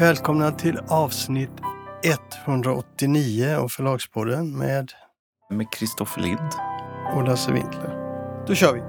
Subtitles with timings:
[0.00, 1.50] Välkomna till avsnitt
[2.46, 4.92] 189 av Förlagspodden med
[5.50, 6.50] Med Kristoffer Lind.
[7.14, 7.96] och Lasse Winkler.
[8.46, 8.80] Då kör vi!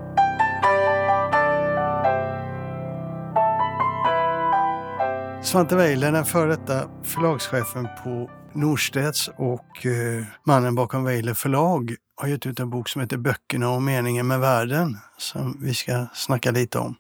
[5.44, 12.28] Svante Weiler, den före detta förlagschefen på Norstedts och eh, mannen bakom Weiler förlag har
[12.28, 16.52] gett ut en bok som heter Böckerna och meningen med världen som vi ska snacka
[16.52, 16.96] lite om.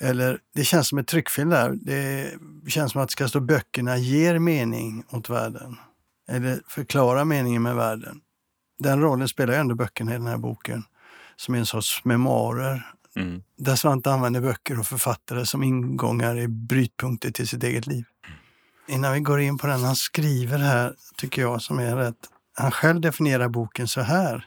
[0.00, 1.78] Eller det känns som ett tryckfel där.
[1.82, 5.76] Det känns som att det ska stå böckerna ger mening åt världen.
[6.28, 8.20] Eller förklara meningen med världen.
[8.78, 10.84] Den rollen spelar ju ändå böckerna i den här boken
[11.36, 13.42] som är en sorts memoarer Mm.
[13.58, 18.04] där Svante använder böcker och författare som ingångar i brytpunkter till sitt eget liv.
[18.88, 22.16] Innan vi går in på den han skriver här, tycker jag som är rätt.
[22.54, 24.46] Han själv definierar boken så här.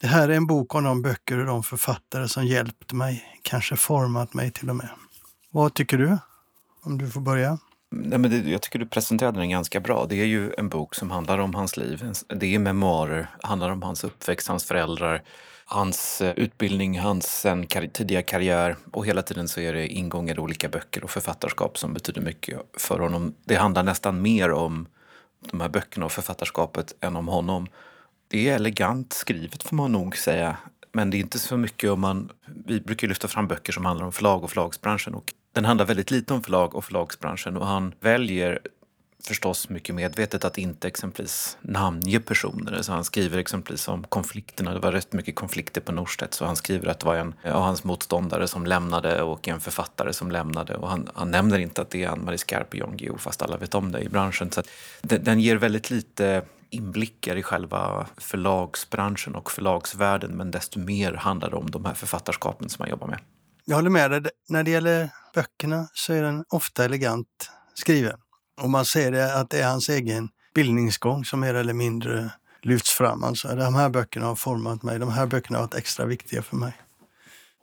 [0.00, 3.76] Det här är en bok om de böcker och de författare som hjälpt mig, kanske
[3.76, 4.88] format mig till och med.
[5.50, 6.18] Vad tycker du?
[6.82, 7.58] Om du får börja.
[7.90, 10.06] Nej, men det, jag tycker du presenterade den ganska bra.
[10.08, 12.12] Det är ju en bok som handlar om hans liv.
[12.28, 15.22] Det är memoarer, handlar om hans uppväxt, hans föräldrar,
[15.64, 20.34] hans eh, utbildning, hans sen, kar tidiga karriär och hela tiden så är det ingångar
[20.34, 23.34] i olika böcker och författarskap som betyder mycket för honom.
[23.44, 24.86] Det handlar nästan mer om
[25.50, 27.66] de här böckerna och författarskapet än om honom.
[28.28, 30.56] Det är elegant skrivet får man nog säga.
[30.92, 32.30] Men det är inte så mycket om man...
[32.66, 35.14] Vi brukar lyfta fram böcker som handlar om förlag och förlagsbranschen.
[35.14, 38.60] Och den handlar väldigt lite om förlag och förlagsbranschen och han väljer
[39.26, 42.82] förstås mycket medvetet att inte exempelvis namnge personer.
[42.82, 44.74] Så han skriver exempelvis om konflikterna.
[44.74, 47.62] Det var rätt mycket konflikter på Norstedt så han skriver att det var en av
[47.62, 50.76] hans motståndare som lämnade och en författare som lämnade.
[50.76, 53.56] Och han, han nämner inte att det är Ann-Marie Skarp och Jan Guillou fast alla
[53.56, 54.52] vet om det i branschen.
[54.52, 54.68] Så att
[55.02, 61.50] den, den ger väldigt lite inblickar i själva förlagsbranschen och förlagsvärlden men desto mer handlar
[61.50, 63.18] det om de här författarskapen som man jobbar med.
[63.64, 64.22] Jag håller med dig.
[64.48, 68.18] När det gäller böckerna så är den ofta elegant skriven.
[68.60, 72.30] Och man ser det att det är hans egen bildningsgång som mer eller mindre
[72.62, 73.24] lyfts fram.
[73.24, 76.56] Alltså, de här böckerna har format mig, de här böckerna har varit extra viktiga för
[76.56, 76.72] mig.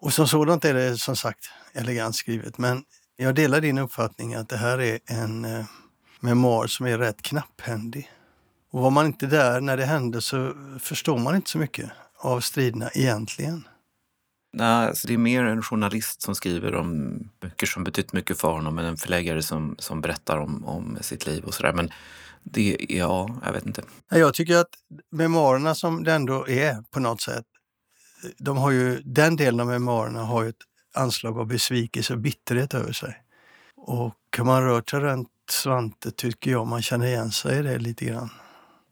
[0.01, 2.57] Och som sådant är det som sagt elegant skrivet.
[2.57, 2.83] Men
[3.15, 5.65] jag delar din uppfattning att det här är en eh,
[6.19, 8.11] memoar som är rätt knapphändig.
[8.73, 12.39] Och var man inte där när det hände så förstår man inte så mycket av
[12.39, 13.67] striderna egentligen.
[14.53, 18.51] Nej, alltså det är mer en journalist som skriver om böcker som betytt mycket för
[18.51, 21.73] honom än en förläggare som, som berättar om, om sitt liv och sådär.
[21.73, 21.89] Men
[22.43, 23.83] det, ja, jag vet inte.
[24.09, 24.69] Jag tycker att
[25.11, 27.45] memoarerna som det ändå är på något sätt,
[28.37, 30.63] de har ju, den delen av memoarerna har ju ett
[30.95, 33.23] anslag av besvikelse och bitterhet över sig.
[33.75, 37.77] Och kan man rör sig runt Svante tycker jag man känner igen sig i det
[37.77, 38.29] lite grann.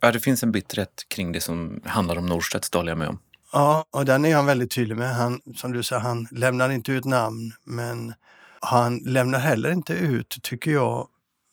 [0.02, 3.08] Ja, det finns en bitterhet kring det som handlar om Norstedts, det håller jag med
[3.08, 3.20] om.
[3.54, 5.16] Ja, och den är han väldigt tydlig med.
[5.16, 8.14] Han, som du sa, han lämnar inte ut namn, men
[8.60, 11.08] han lämnar heller inte ut, tycker jag,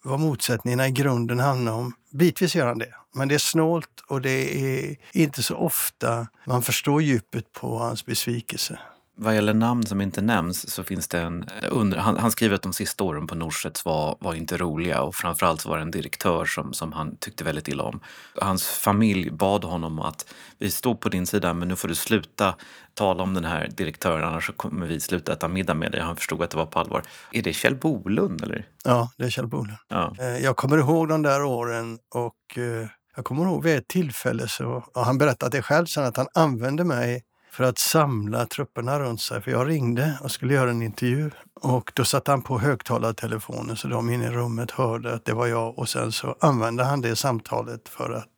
[0.04, 1.92] vad motsättningarna i grunden handlar om.
[2.12, 6.62] Bitvis gör han det, men det är snålt och det är inte så ofta man
[6.62, 8.78] förstår djupet på hans besvikelse.
[9.20, 11.44] Vad gäller namn som inte nämns så finns det en...
[11.70, 15.14] Under, han, han skriver att de sista åren på Norstedts var, var inte roliga och
[15.14, 18.00] framförallt så var det en direktör som, som han tyckte väldigt illa om.
[18.40, 22.54] Hans familj bad honom att vi står på din sida men nu får du sluta
[22.94, 26.00] tala om den här direktören annars så kommer vi sluta äta middag med dig.
[26.00, 27.02] Han förstod att det var på allvar.
[27.32, 28.66] Är det Kjell Bolund eller?
[28.84, 29.78] Ja, det är Kjell Bolund.
[29.88, 30.14] Ja.
[30.18, 34.48] Eh, Jag kommer ihåg de där åren och eh, jag kommer ihåg vid ett tillfälle
[34.48, 37.22] så, han berättade det själv sen, att han använde mig
[37.58, 39.42] för att samla trupperna runt sig.
[39.42, 41.30] För jag ringde och skulle göra en intervju
[41.60, 45.46] och då satte han på högtalartelefonen så de inne i rummet hörde att det var
[45.46, 48.28] jag och sen så använde han det samtalet för att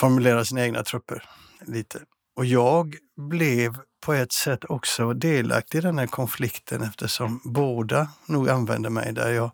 [0.00, 1.24] formulera sina egna trupper
[1.66, 1.98] lite.
[2.36, 8.48] Och jag blev på ett sätt också delaktig i den här konflikten eftersom båda nog
[8.50, 9.30] använde mig där.
[9.32, 9.50] Jag,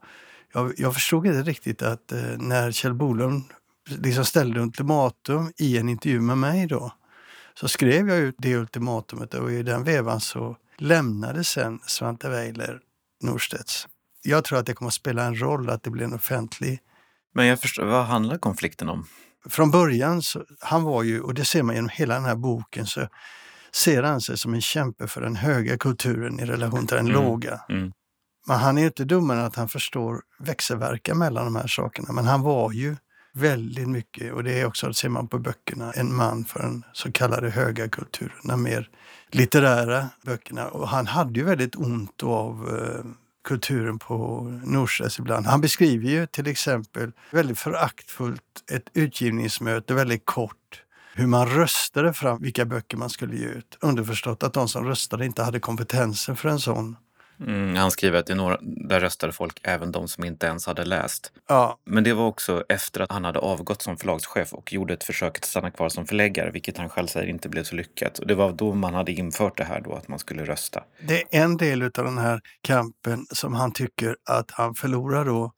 [0.52, 3.44] jag, jag förstod inte riktigt att eh, när Kjell Bolund
[3.88, 6.92] liksom ställde ultimatum i en intervju med mig då,
[7.60, 12.80] så skrev jag ut det ultimatumet och i den vevan så lämnade sen Svante Weiler
[13.22, 13.86] Norstedts.
[14.22, 16.78] Jag tror att det kommer att spela en roll att det blir en offentlig
[17.34, 19.06] Men jag förstår, vad handlar konflikten om?
[19.48, 22.86] från början, så, han var ju, och det ser man genom hela den här boken,
[22.86, 23.08] så
[23.72, 27.22] ser han sig som en kämpe för den höga kulturen i relation till den Mm.
[27.22, 27.60] låga.
[27.68, 27.92] Mm.
[28.46, 32.12] Men han är ju inte dummare än att han förstår växelverkan mellan de här sakerna.
[32.12, 32.96] Men han var ju
[33.32, 37.12] väldigt mycket, och det är också, ser man på böckerna, en man för den så
[37.12, 38.88] kallade höga kulturen, de mer
[39.30, 40.68] litterära böckerna.
[40.68, 43.10] Och han hade ju väldigt ont av eh,
[43.44, 45.46] kulturen på Norstedts ibland.
[45.46, 50.82] Han beskriver ju till exempel väldigt föraktfullt ett utgivningsmöte, väldigt kort,
[51.14, 53.78] hur man röstade fram vilka böcker man skulle ge ut.
[53.80, 56.96] Underförstått att de som röstade inte hade kompetensen för en sån
[57.40, 60.84] Mm, han skriver att i några, där röstade folk, även de som inte ens hade
[60.84, 61.32] läst.
[61.48, 65.04] Ja, Men det var också efter att han hade avgått som förlagschef och gjorde ett
[65.04, 68.18] försök att stanna kvar som förläggare, vilket han själv säger inte blev så lyckat.
[68.18, 70.82] Och det var då man hade infört det här då, att man skulle rösta.
[71.00, 75.52] det är en del av den här kampen som han tycker att han förlorar då.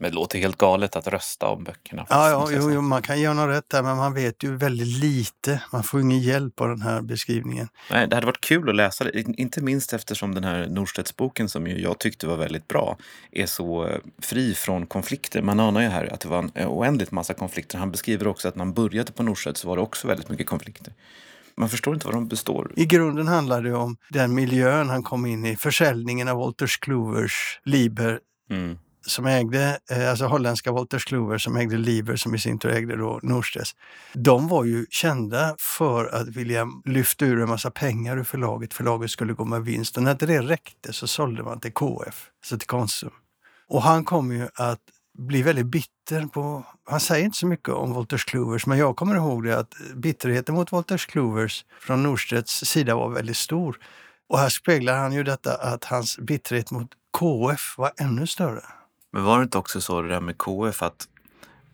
[0.00, 2.06] Men det låter helt galet att rösta om böckerna.
[2.08, 4.86] Ja, ja jo, jo, man kan ge honom rätt där, men man vet ju väldigt
[5.00, 5.62] lite.
[5.72, 7.68] Man får ingen hjälp av den här beskrivningen.
[7.90, 11.48] Nej, det hade varit kul att läsa det, In- inte minst eftersom den här Norstedtsboken
[11.48, 12.96] som ju jag tyckte var väldigt bra
[13.32, 15.42] är så eh, fri från konflikter.
[15.42, 17.78] Man anar ju här att det var en eh, oändligt massa konflikter.
[17.78, 20.46] Han beskriver också att när han började på Norstedts så var det också väldigt mycket
[20.46, 20.92] konflikter.
[21.56, 22.72] Man förstår inte vad de består.
[22.76, 27.60] I grunden handlar det om den miljön han kom in i, försäljningen av Wolters Clovers
[27.64, 28.18] Liber
[28.50, 32.70] Mm som ägde, eh, alltså holländska Wolters Kluwer som ägde Liber som i sin tur
[32.70, 33.74] ägde då Norstedts.
[34.14, 38.74] De var ju kända för att vilja lyfta ur en massa pengar ur förlaget.
[38.74, 42.26] Förlaget skulle gå med vinst och när inte det räckte så sålde man till KF,
[42.40, 43.10] alltså till Konsum.
[43.68, 44.80] Och han kom ju att
[45.18, 49.14] bli väldigt bitter på, han säger inte så mycket om Wolters Kluvers, men jag kommer
[49.14, 53.78] ihåg det att bitterheten mot Wolters Kluvers från Norstedts sida var väldigt stor.
[54.28, 56.88] Och här speglar han ju detta att hans bitterhet mot
[57.18, 58.62] KF var ännu större.
[59.12, 61.08] Men var det inte också så det där med KF att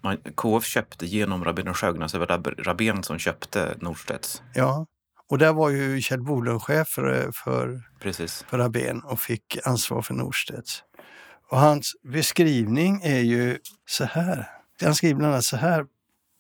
[0.02, 4.42] man, KF köpte genom Rabén och Sjögren, alltså det var Rab- Rabén som köpte Norstedts.
[4.54, 4.86] Ja,
[5.28, 8.44] och där var ju Kjell Bolund chef för, för, Precis.
[8.48, 10.82] för Rabén och fick ansvar för Norstedts.
[11.50, 13.58] Och hans beskrivning är ju
[13.88, 14.50] så här.
[14.82, 15.86] Han skriver bland annat så här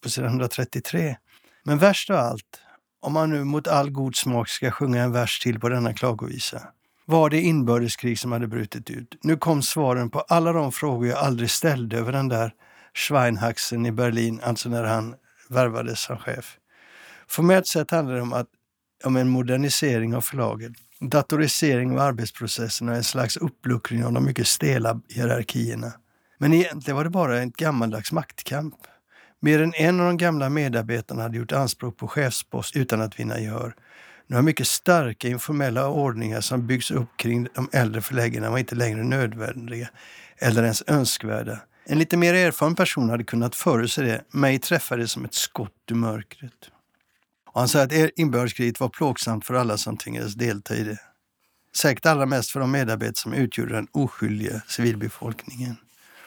[0.02, 1.16] på sidan 133.
[1.64, 2.60] Men värst av allt,
[3.00, 6.62] om man nu mot all god smak ska sjunga en vers till på denna klagovisa,
[7.06, 9.18] var det inbördeskrig som hade brutit ut.
[9.22, 12.52] Nu kom svaren på alla de frågor jag aldrig ställde över den där
[12.94, 15.14] Schweinhaxen i Berlin, alltså när han
[15.48, 16.56] värvades som chef.
[17.28, 18.48] Formellt sett handlar det om, att,
[19.04, 24.46] om en modernisering av förlaget, datorisering av arbetsprocessen och en slags uppluckring av de mycket
[24.46, 25.92] stela hierarkierna.
[26.38, 28.74] Men egentligen var det bara en gammaldags maktkamp.
[29.40, 33.40] Mer än en av de gamla medarbetarna hade gjort anspråk på chefspost utan att vinna
[33.40, 33.74] gehör.
[34.26, 38.74] Nu har mycket starka informella ordningar som byggs upp kring de äldre förläggarna var inte
[38.74, 39.88] längre nödvändiga
[40.38, 41.58] eller ens önskvärda.
[41.84, 44.24] En lite mer erfaren person hade kunnat förutse det.
[44.30, 46.70] Mig träffade det som ett skott i mörkret.
[47.46, 50.98] Och han säger att inbördeskriget var plågsamt för alla som tvingades delta i det.
[51.76, 55.76] Säkert allra mest för de medarbetare som utgjorde den oskyldiga civilbefolkningen.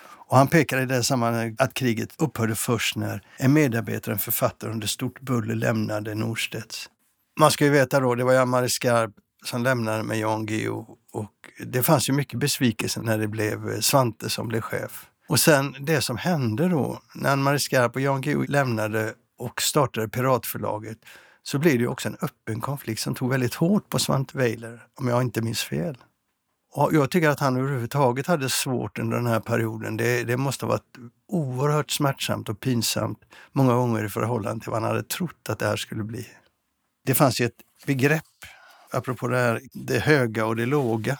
[0.01, 4.71] Och han pekar i det sammanhanget att kriget upphörde först när en medarbetare, en författare
[4.71, 6.89] under stort buller lämnade Norstedts.
[7.39, 9.11] Man ska ju veta då, det var Jan-Marie Skarp
[9.45, 11.31] som lämnade med Jan Guillou och
[11.65, 15.05] det fanns ju mycket besvikelse när det blev eh, Svante som blev chef.
[15.29, 20.09] Och sen det som hände då, när Ann-Marie Skarp och Jan Guillou lämnade och startade
[20.09, 20.97] Piratförlaget,
[21.43, 24.83] så blev det ju också en öppen konflikt som tog väldigt hårt på Svante Weiler,
[24.95, 25.97] om jag inte minns fel.
[26.71, 29.97] Och jag tycker att han överhuvudtaget hade svårt under den här perioden.
[29.97, 30.97] Det, det måste ha varit
[31.27, 33.19] oerhört smärtsamt och pinsamt
[33.51, 36.27] många gånger i förhållande till vad han hade trott att det här skulle bli.
[37.09, 38.23] Det fanns ju ett begrepp,
[38.91, 41.17] apropå det här, det höga och det låga.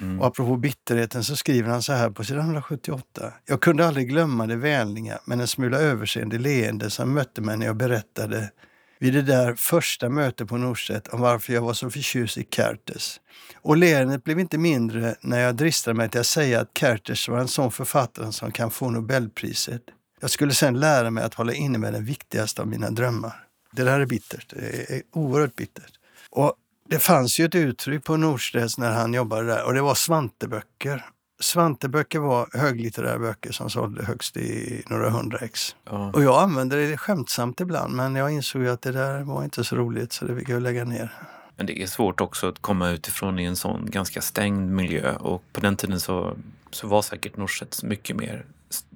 [0.00, 0.20] Mm.
[0.20, 3.32] Och apropå bitterheten så skriver han så här på sidan 178.
[3.46, 7.66] Jag kunde aldrig glömma det vänliga men en smula överseende leende som mötte mig när
[7.66, 8.50] jag berättade
[8.98, 13.20] vid det där första mötet på Norstedt om varför jag var så förtjust i Kertes.
[13.56, 17.38] Och leendet blev inte mindre när jag dristade mig till att säga att Kertes var
[17.38, 19.82] en sån författare som kan få Nobelpriset.
[20.20, 23.47] Jag skulle sen lära mig att hålla inne med den viktigaste av mina drömmar.
[23.72, 24.46] Det där är bittert.
[24.56, 25.92] Det är oerhört bittert.
[26.30, 26.54] Och
[26.88, 31.04] det fanns ju ett uttryck på Norstedts när han jobbade där och det var Svanteböcker.
[31.40, 35.76] Svanteböcker var höglitterära böcker som sålde högst i några hundra ex.
[35.84, 36.10] Ja.
[36.14, 39.76] Och jag använde det skämtsamt ibland men jag insåg att det där var inte så
[39.76, 41.12] roligt så det fick jag lägga ner.
[41.56, 45.42] Men det är svårt också att komma utifrån i en sån ganska stängd miljö och
[45.52, 46.36] på den tiden så,
[46.70, 48.44] så var säkert Norstedts mycket mer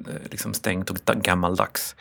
[0.08, 1.96] eh, liksom stängt och da- gammaldags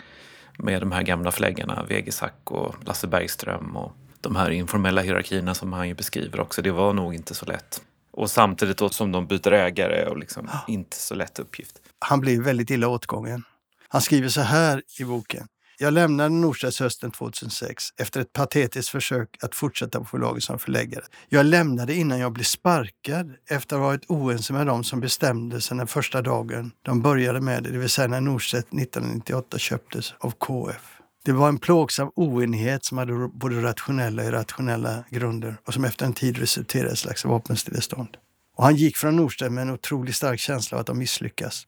[0.63, 5.73] med de här gamla förläggarna, Vegesack och Lasse Bergström och de här informella hierarkierna som
[5.73, 6.61] han ju beskriver också.
[6.61, 7.81] Det var nog inte så lätt.
[8.11, 11.81] Och samtidigt då som de byter ägare och liksom inte så lätt uppgift.
[11.99, 13.43] Han blev väldigt illa åtgången.
[13.87, 15.47] Han skriver så här i boken.
[15.81, 21.03] Jag lämnade Norstedts hösten 2006 efter ett patetiskt försök att fortsätta på förlaget som förläggare.
[21.29, 25.61] Jag lämnade innan jag blev sparkad efter att ha varit oense med dem som bestämde
[25.61, 30.13] sig den första dagen de började med det, det vill säga när Norstedt 1998 köptes
[30.19, 30.99] av KF.
[31.25, 36.05] Det var en plågsam oenighet som hade både rationella och irrationella grunder och som efter
[36.05, 38.17] en tid resulterade i ett slags vapenstillestånd.
[38.57, 41.67] Och han gick från Norstedt med en otroligt stark känsla av att de misslyckas.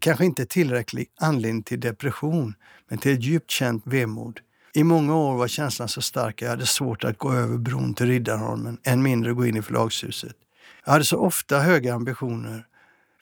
[0.00, 2.54] Kanske inte tillräcklig anledning till depression,
[2.88, 4.40] men till ett djupt känt vemod.
[4.74, 7.94] I många år var känslan så stark att jag hade svårt att gå över bron
[7.94, 10.36] till Riddarholmen, än mindre gå in i förlagshuset.
[10.84, 12.66] Jag hade så ofta höga ambitioner,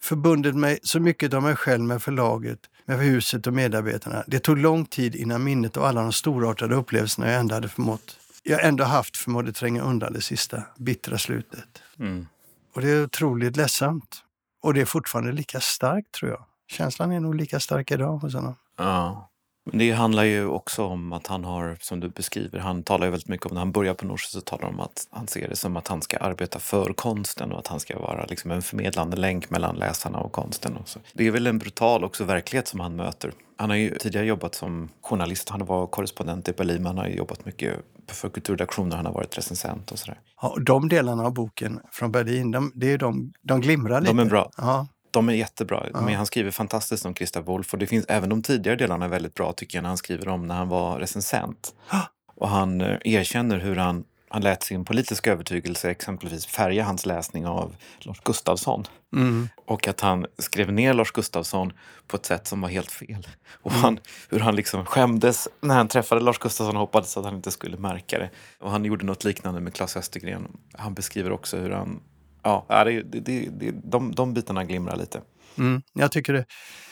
[0.00, 4.24] förbundit mig så mycket av mig själv med förlaget, med huset och medarbetarna.
[4.26, 8.16] Det tog lång tid innan minnet av alla de storartade upplevelserna jag ändå hade förmått,
[8.42, 11.82] jag ändå haft förmådde tränga undan det sista, bittra slutet.
[11.98, 12.26] Mm.
[12.74, 14.22] Och det är otroligt ledsamt.
[14.60, 16.44] Och det är fortfarande lika starkt tror jag.
[16.68, 18.54] Känslan är nog lika stark idag hos honom.
[18.76, 19.30] Ja.
[19.70, 23.10] Men det handlar ju också om att han har, som du beskriver, han talar ju
[23.10, 25.48] väldigt mycket om när han börjar på Norsjö så talar han om att han ser
[25.48, 28.62] det som att han ska arbeta för konsten och att han ska vara liksom en
[28.62, 30.76] förmedlande länk mellan läsarna och konsten.
[30.76, 31.00] Och så.
[31.12, 33.32] Det är väl en brutal också verklighet som han möter.
[33.56, 37.14] Han har ju tidigare jobbat som journalist, han var korrespondent i Berlin, han har ju
[37.14, 37.74] jobbat mycket
[38.06, 40.20] för kulturredaktioner, han har varit recensent och sådär.
[40.42, 44.12] Ja, de delarna av boken från Berlin, de, det är de, de glimrar lite.
[44.12, 44.50] De är bra.
[44.56, 45.86] Ja, De är jättebra.
[45.92, 46.00] Ja.
[46.00, 49.08] Men han skriver fantastiskt om Christa Wolf och det finns även de tidigare delarna är
[49.08, 51.74] väldigt bra tycker jag när han skriver om när han var recensent.
[52.34, 57.46] Och han eh, erkänner hur han, han lät sin politiska övertygelse exempelvis färga hans läsning
[57.46, 58.84] av Lars Gustafsson.
[59.16, 61.72] mm, Och att han skrev ner Lars Gustafsson
[62.06, 63.26] på ett sätt som var helt fel.
[63.62, 67.34] Och han, hur han liksom skämdes när han träffade Lars Gustafsson och hoppades att han
[67.36, 68.30] inte skulle märka det.
[68.60, 70.48] Och han gjorde något liknande med Claes Östergren.
[70.72, 72.00] Han beskriver också hur han...
[72.42, 75.20] Ja, det, det, det, de, de bitarna glimrar lite.
[75.58, 76.44] mm, jag tycker det.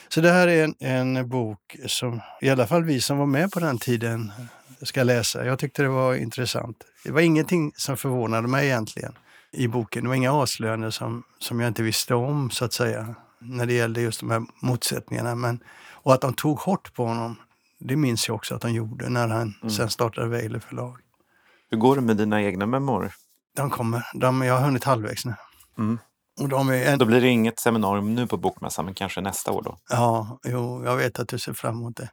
[0.09, 3.50] Så det här är en, en bok som i alla fall vi som var med
[3.50, 4.33] på den tiden
[4.83, 5.47] ska läsa.
[5.47, 6.76] Jag tyckte det var intressant.
[7.05, 9.12] Det var ingenting som förvånade mig egentligen
[9.53, 10.03] i boken.
[10.03, 13.73] Det var inga avslöjanden som, som jag inte visste om så att säga när det
[13.73, 15.35] gällde just de här motsättningarna.
[15.35, 15.61] Men,
[15.91, 17.37] och att de tog hårt på honom,
[17.81, 20.97] det minns jag också att de gjorde när han sen startade Weiler förlag.
[21.71, 23.12] Hur går det med dina egna memoarer?
[23.56, 24.06] De kommer.
[24.14, 25.34] De, jag har hunnit halvvägs nu.
[25.78, 25.98] Mm.
[26.40, 29.52] Och de är en, Då blir det inget seminarium nu på Bokmässan, men kanske nästa
[29.52, 29.78] år då?
[29.88, 32.10] Ja, jo, jag vet att du ser fram emot det.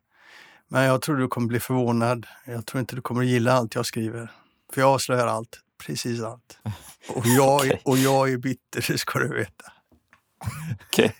[0.67, 2.27] Men jag tror du kommer bli förvånad.
[2.45, 4.31] Jag tror inte du kommer att gilla allt jag skriver.
[4.73, 5.59] För jag avslöjar allt.
[5.85, 6.59] Precis allt.
[7.15, 7.81] Och jag, Okej.
[7.85, 9.71] och jag är bitter, det ska du veta.
[10.88, 11.15] Okej.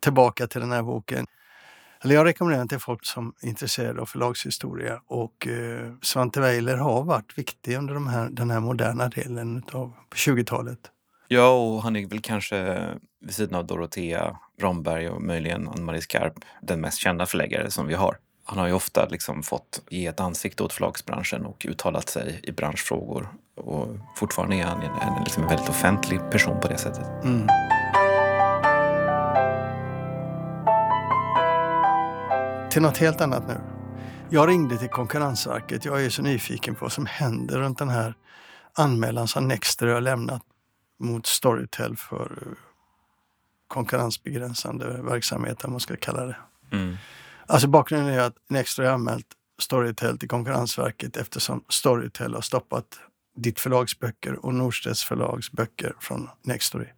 [0.00, 1.26] Tillbaka till den här boken.
[2.00, 5.00] Eller jag rekommenderar den till folk som är intresserade av förlagshistoria.
[5.06, 9.92] Och eh, Svante Weiler har varit viktig under de här, den här moderna delen av
[10.14, 10.78] 20-talet.
[11.28, 12.78] Ja, och han är väl kanske
[13.20, 17.94] vid sidan av Dorotea Romberg och möjligen Ann-Marie Skarp den mest kända förläggare som vi
[17.94, 18.18] har.
[18.44, 22.52] Han har ju ofta liksom fått ge ett ansikte åt förlagsbranschen och uttalat sig i
[22.52, 23.28] branschfrågor.
[23.56, 27.24] Och fortfarande är han en, en, liksom väldigt offentlig person på det sättet.
[27.24, 27.46] Mm.
[32.76, 33.60] Till något helt annat nu.
[34.30, 35.84] Jag ringde till Konkurrensverket.
[35.84, 38.14] Jag är så nyfiken på vad som händer runt den här
[38.72, 40.42] anmälan som Nextory har lämnat
[41.00, 42.52] mot Storytel för eh,
[43.68, 46.36] konkurrensbegränsande verksamhet, om man ska kalla det.
[46.72, 46.96] Mm.
[47.46, 49.26] Alltså bakgrunden är att Nextory har anmält
[49.58, 52.86] Storytel till Konkurrensverket eftersom Storytel har stoppat
[53.36, 56.88] ditt förlags böcker och Norstedts förlags böcker från Nextory.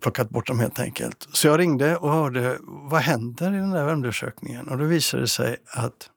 [0.00, 1.28] Plockat bort dem helt enkelt.
[1.32, 4.68] Så jag ringde och hörde vad händer i den där undersökningen?
[4.68, 6.10] Och då visade det sig att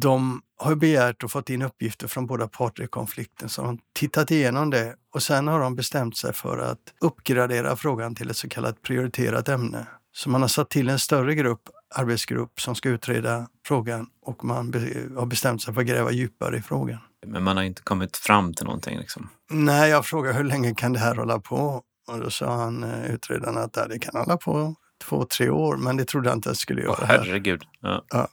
[0.00, 3.48] de har begärt och fått in uppgifter från båda parter i konflikten.
[3.48, 8.14] Så de tittat igenom det och sen har de bestämt sig för att uppgradera frågan
[8.14, 9.86] till ett så kallat prioriterat ämne.
[10.14, 11.60] Så man har satt till en större grupp,
[11.94, 16.56] arbetsgrupp som ska utreda frågan och man be- har bestämt sig för att gräva djupare
[16.56, 16.98] i frågan.
[17.26, 18.98] Men man har inte kommit fram till någonting.
[18.98, 19.28] Liksom.
[19.50, 21.82] Nej, jag frågade hur länge kan det här hålla på?
[22.08, 25.76] Och då sa han, eh, utredaren, att "Ja, det kan hålla på två, tre år,
[25.76, 27.06] men det trodde jag inte att det skulle göra.
[27.06, 27.18] Här.
[27.18, 27.62] herregud.
[27.80, 28.28] Ja.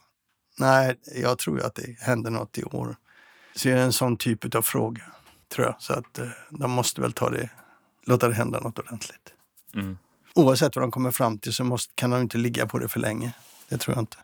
[0.58, 2.96] Nej, jag tror ju att det händer något i år.
[3.56, 5.02] Så det är en sån typ av fråga,
[5.54, 5.74] tror jag.
[5.78, 7.50] Så att eh, de måste väl ta det,
[8.06, 9.32] låta det hända något ordentligt.
[9.74, 9.98] Mm.
[10.34, 13.00] Oavsett vad de kommer fram till så måste, kan de inte ligga på det för
[13.00, 13.32] länge.
[13.68, 14.16] Det tror jag inte.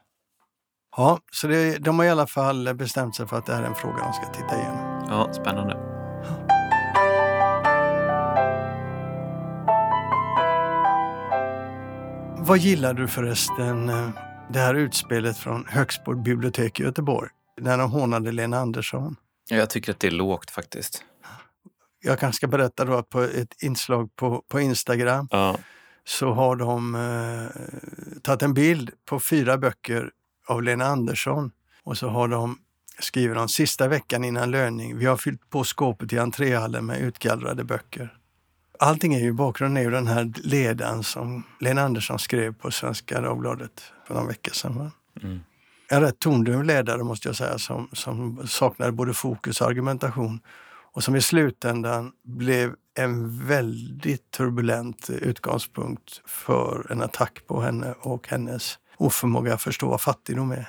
[0.97, 3.67] Ja, så det, de har i alla fall bestämt sig för att det här är
[3.67, 5.07] en fråga de ska titta igenom.
[5.09, 5.77] ja, spännande.
[12.47, 14.09] Vad gillar du förresten eh,
[14.51, 17.31] det här utspelet från Högsbo bibliotek i Göteborg?
[17.61, 19.17] När de hånade Lena Andersson.
[19.49, 21.05] Ja, Jag tycker att det är lågt faktiskt.
[22.03, 25.57] Jag kanske ska berätta då att på ett inslag på, på Instagram Ja.
[26.05, 30.11] så har de eh, tagit en bild på fyra böcker
[30.49, 31.51] av Lena Andersson
[31.83, 32.59] och så har de
[32.99, 34.99] skriver de sista veckan innan löning.
[34.99, 38.17] Vi har fyllt på skåpet i entréhallen med utgallrade böcker.
[38.79, 43.21] Allting är ju bakgrunden är ju den här ledaren som Lena Andersson skrev på Svenska
[43.21, 44.91] Dagbladet för några veckor sedan.
[45.23, 45.41] Mm.
[45.89, 50.41] En rätt tondöv ledare måste jag säga som, som saknade både fokus och argumentation
[50.93, 58.29] och som i slutändan blev en väldigt turbulent utgångspunkt för en attack på henne och
[58.29, 60.69] hennes oförmåga att förstå vad fattigdom är.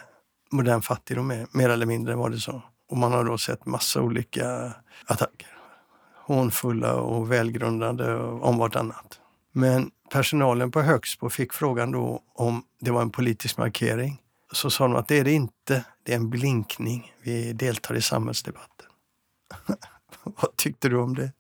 [0.52, 2.62] Modern fattigdom är, mer eller mindre var det så.
[2.90, 4.74] Och man har då sett massa olika
[5.06, 5.57] attacker
[6.28, 9.20] hånfulla och välgrundade om vartannat.
[9.52, 14.22] Men personalen på Högsbo fick frågan då om det var en politisk markering.
[14.52, 17.14] Så sa de att det är det inte, det är en blinkning.
[17.24, 18.88] Vi deltar i samhällsdebatten.
[20.24, 21.32] Vad tyckte du om det?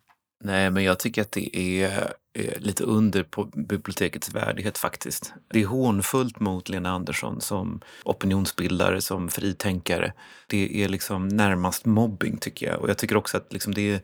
[0.43, 5.33] Nej, men jag tycker att det är eh, lite under på bibliotekets värdighet faktiskt.
[5.47, 10.13] Det är hånfullt mot Lena Andersson som opinionsbildare, som fritänkare.
[10.47, 12.81] Det är liksom närmast mobbing tycker jag.
[12.81, 14.01] Och jag tycker också att liksom det är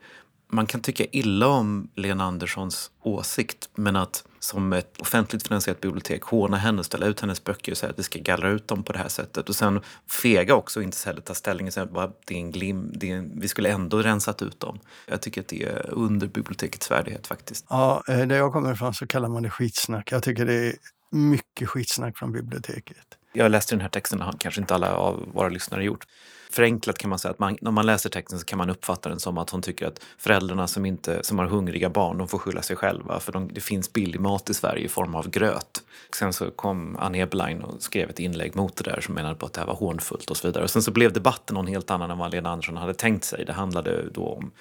[0.53, 6.24] man kan tycka illa om Lena Anderssons åsikt men att som ett offentligt finansierat bibliotek
[6.24, 8.93] håna henne, ställa ut hennes böcker och säga att vi ska gallra ut dem på
[8.93, 9.50] det här sättet.
[9.50, 12.51] Och sen fega också och inte heller ta ställning och säga att det är en
[12.51, 14.79] glim, det är en, vi skulle ändå rensat ut dem.
[15.05, 17.65] Jag tycker att det är under bibliotekets värdighet faktiskt.
[17.69, 20.12] Ja, eh, där jag kommer ifrån så kallar man det skitsnack.
[20.12, 20.74] Jag tycker det är
[21.12, 23.07] mycket skitsnack från biblioteket.
[23.33, 26.05] Jag läste den här texten, kanske inte alla av våra lyssnare gjort
[26.53, 29.19] förenklat kan man säga att man, när man läser texten så kan man uppfatta den
[29.19, 32.62] som att hon tycker att föräldrarna som, inte, som har hungriga barn, de får skylla
[32.62, 35.83] sig själva för de, det finns billig mat i Sverige i form av gröt.
[36.15, 39.45] Sen så kom Anne Eberlein och skrev ett inlägg mot det där som menade på
[39.45, 40.63] att det här var hånfullt och så vidare.
[40.63, 43.45] Och sen så blev debatten någon helt annan än vad Lena Andersson hade tänkt sig.
[43.45, 44.51] Det handlade då om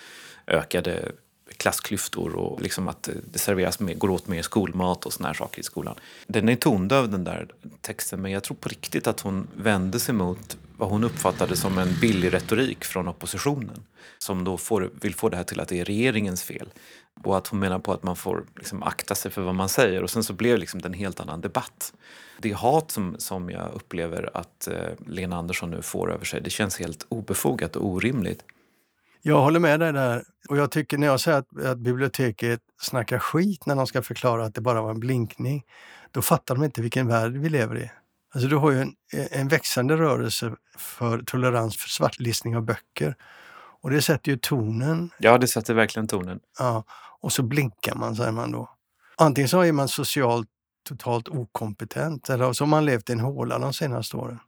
[0.46, 1.12] ökade
[1.56, 5.60] klassklyftor och liksom att det serveras mer, går åt mer skolmat och såna här saker
[5.60, 5.94] i skolan.
[6.26, 7.48] Den är tondöv den där
[7.80, 11.78] texten men jag tror på riktigt att hon vände sig mot vad hon uppfattade som
[11.78, 13.82] en billig retorik från oppositionen
[14.18, 16.72] som då får, vill få det här till att det är regeringens fel.
[17.24, 20.02] Och att hon menar på att man får liksom akta sig för vad man säger
[20.02, 21.92] och sen så blev liksom det en helt annan debatt.
[22.38, 24.74] Det hat som, som jag upplever att eh,
[25.06, 28.44] Lena Andersson nu får över sig, det känns helt obefogat och orimligt.
[29.22, 30.24] Jag håller med dig där.
[30.48, 34.44] Och jag tycker när jag säger att, att biblioteket snackar skit när de ska förklara
[34.44, 35.62] att det bara var en blinkning,
[36.10, 37.90] då fattar de inte vilken värld vi lever i.
[38.34, 38.94] Alltså du har ju en,
[39.30, 43.16] en växande rörelse för tolerans för svartlistning av böcker.
[43.82, 45.10] Och det sätter ju tonen.
[45.18, 46.40] Ja, det sätter verkligen tonen.
[46.58, 46.84] Ja,
[47.20, 48.70] och så blinkar man, säger man då.
[49.16, 50.48] Antingen så är man socialt
[50.88, 54.38] totalt okompetent eller så har man levt i en håla de senaste åren.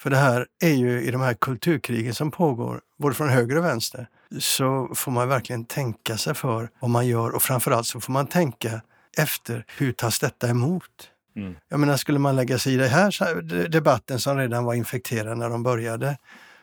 [0.00, 3.64] För det här är ju i de här kulturkrigen som pågår, både från höger och
[3.64, 8.12] vänster, så får man verkligen tänka sig för vad man gör och framförallt så får
[8.12, 8.80] man tänka
[9.16, 11.10] efter hur tas detta emot?
[11.36, 11.54] Mm.
[11.68, 15.50] Jag menar, skulle man lägga sig i den här debatten som redan var infekterad när
[15.50, 16.18] de började,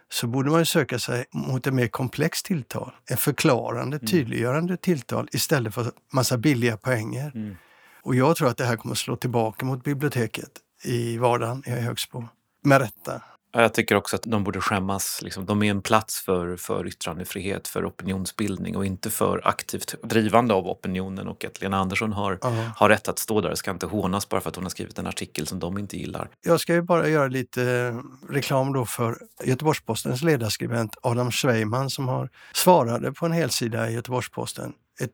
[0.10, 2.91] så borde man söka sig mot ett mer komplext tilltal.
[3.12, 4.08] Ett förklarande, mm.
[4.08, 7.32] tydliggörande tilltal istället för massa billiga poänger.
[7.36, 7.56] Mm.
[8.04, 10.52] Och jag tror att det här kommer att slå tillbaka mot biblioteket
[10.84, 12.28] i vardagen i Högsbo
[12.63, 13.21] med rätta.
[13.54, 15.19] Jag tycker också att de borde skämmas.
[15.24, 20.54] Liksom, de är en plats för, för yttrandefrihet, för opinionsbildning och inte för aktivt drivande
[20.54, 21.28] av opinionen.
[21.28, 22.71] Och att Lena Andersson har, uh-huh.
[22.76, 25.00] har rätt att stå där och ska inte hånas bara för att hon har skrivit
[25.00, 26.30] en artikel som de inte gillar.
[26.41, 27.95] Jag ska ju bara göra lite
[28.30, 34.74] reklam då för Göteborgs-Postens ledarskribent Adam Sveiman som har svarade på en helsida i Göteborgs-Posten.
[35.02, 35.13] Ett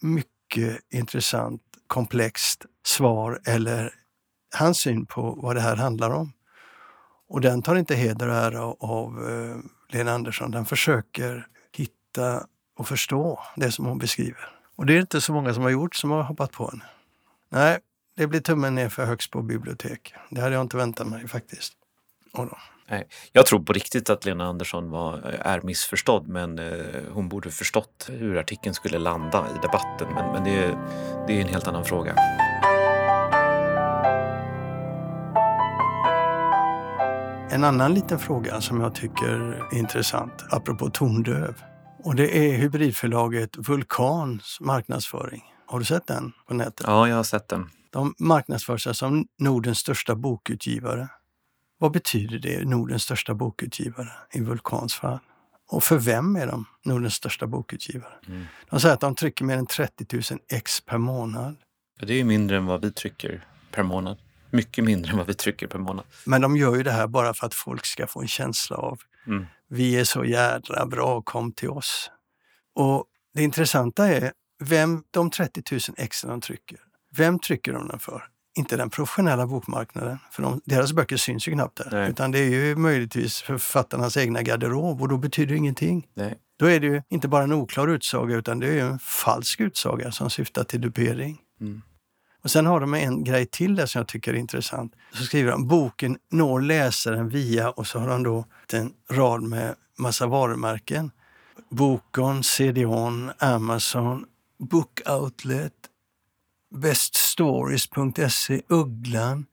[0.00, 3.94] mycket intressant, komplext svar eller
[4.56, 6.32] hans syn på vad det här handlar om.
[7.28, 9.56] Och den tar inte heder och ära av eh,
[9.88, 10.50] Lena Andersson.
[10.50, 14.48] Den försöker hitta och förstå det som hon beskriver.
[14.76, 16.84] Och det är inte så många som har gjort som har hoppat på henne.
[17.48, 17.78] Nej,
[18.16, 20.14] det blir tummen ner för Högsbo bibliotek.
[20.30, 21.72] Det hade jag inte väntat mig faktiskt.
[22.90, 27.28] Nej, jag tror på riktigt att Lena Andersson var, eh, är missförstådd men eh, hon
[27.28, 30.08] borde förstått hur artikeln skulle landa i debatten.
[30.14, 30.78] Men, men det,
[31.26, 32.14] det är en helt annan fråga.
[37.50, 41.62] En annan liten fråga som jag tycker är intressant, apropå tondöv.
[42.04, 45.42] Och det är hybridförlaget Vulkans marknadsföring.
[45.66, 46.86] Har du sett den på nätet?
[46.86, 47.70] Ja, jag har sett den.
[47.90, 51.08] De marknadsför sig som Nordens största bokutgivare.
[51.78, 55.18] Vad betyder det, Nordens största bokutgivare i Vulkans fall?
[55.70, 58.12] Och för vem är de Nordens största bokutgivare?
[58.26, 58.44] Mm.
[58.70, 61.56] De säger att de trycker mer än 30 000 ex per månad.
[62.00, 64.18] Det är mindre än vad vi trycker per månad.
[64.50, 66.04] Mycket mindre än vad vi trycker per månad.
[66.24, 69.00] Men de gör ju det här bara för att folk ska få en känsla av
[69.26, 69.46] mm.
[69.68, 72.10] vi är så jädra bra, kom till oss.
[72.74, 74.32] Och det intressanta är
[74.64, 76.78] vem de 30 000 extra de trycker,
[77.16, 78.24] vem trycker de den för?
[78.56, 81.88] Inte den professionella bokmarknaden, för de, deras böcker syns ju knappt där.
[81.92, 82.10] Nej.
[82.10, 86.06] Utan det är ju möjligtvis författarnas egna garderob och då betyder det ingenting.
[86.14, 86.38] Nej.
[86.58, 90.12] Då är det ju inte bara en oklar utsaga utan det är en falsk utsaga
[90.12, 91.38] som syftar till dupering.
[91.60, 91.82] Mm.
[92.48, 94.92] Och sen har de en grej till där som jag tycker är intressant.
[95.12, 99.74] Så skriver han boken når läsaren via och så har de då en rad med
[99.98, 101.10] massa varumärken.
[101.70, 104.24] Bokon, CDON, Amazon,
[104.58, 105.72] Book Outlet,
[106.74, 109.46] Beststories.se, Ugglan,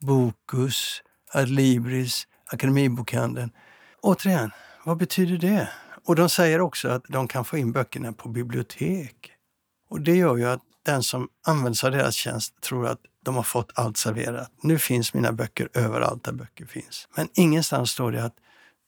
[0.00, 3.50] Bokus, Adlibris, Akademibokhandeln.
[4.00, 4.50] Återigen,
[4.84, 5.68] vad betyder det?
[6.04, 9.32] Och de säger också att de kan få in böckerna på bibliotek.
[9.88, 13.34] Och det gör ju att den som använder sig av deras tjänst tror att de
[13.36, 14.50] har fått allt serverat.
[14.62, 17.08] Nu finns mina böcker överallt där böcker finns.
[17.16, 18.34] Men ingenstans står det att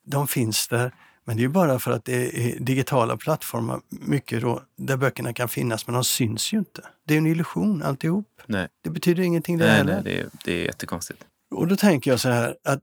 [0.06, 4.40] de finns där, men det är ju bara för att det är digitala plattformar mycket
[4.40, 6.82] då, där böckerna kan finnas, men de syns ju inte.
[7.06, 8.26] Det är en illusion alltihop.
[8.46, 8.68] Nej.
[8.82, 9.94] Det betyder ingenting det Nej, heller.
[9.94, 11.24] nej, det, är, det är jättekonstigt.
[11.54, 12.80] Och då tänker jag så här att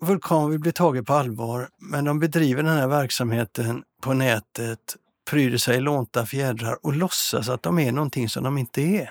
[0.00, 4.96] Vulkan vill bli taget på allvar, men de bedriver den här verksamheten på nätet,
[5.30, 9.10] pryder sig i lånta fjädrar och låtsas att de är någonting som de inte är.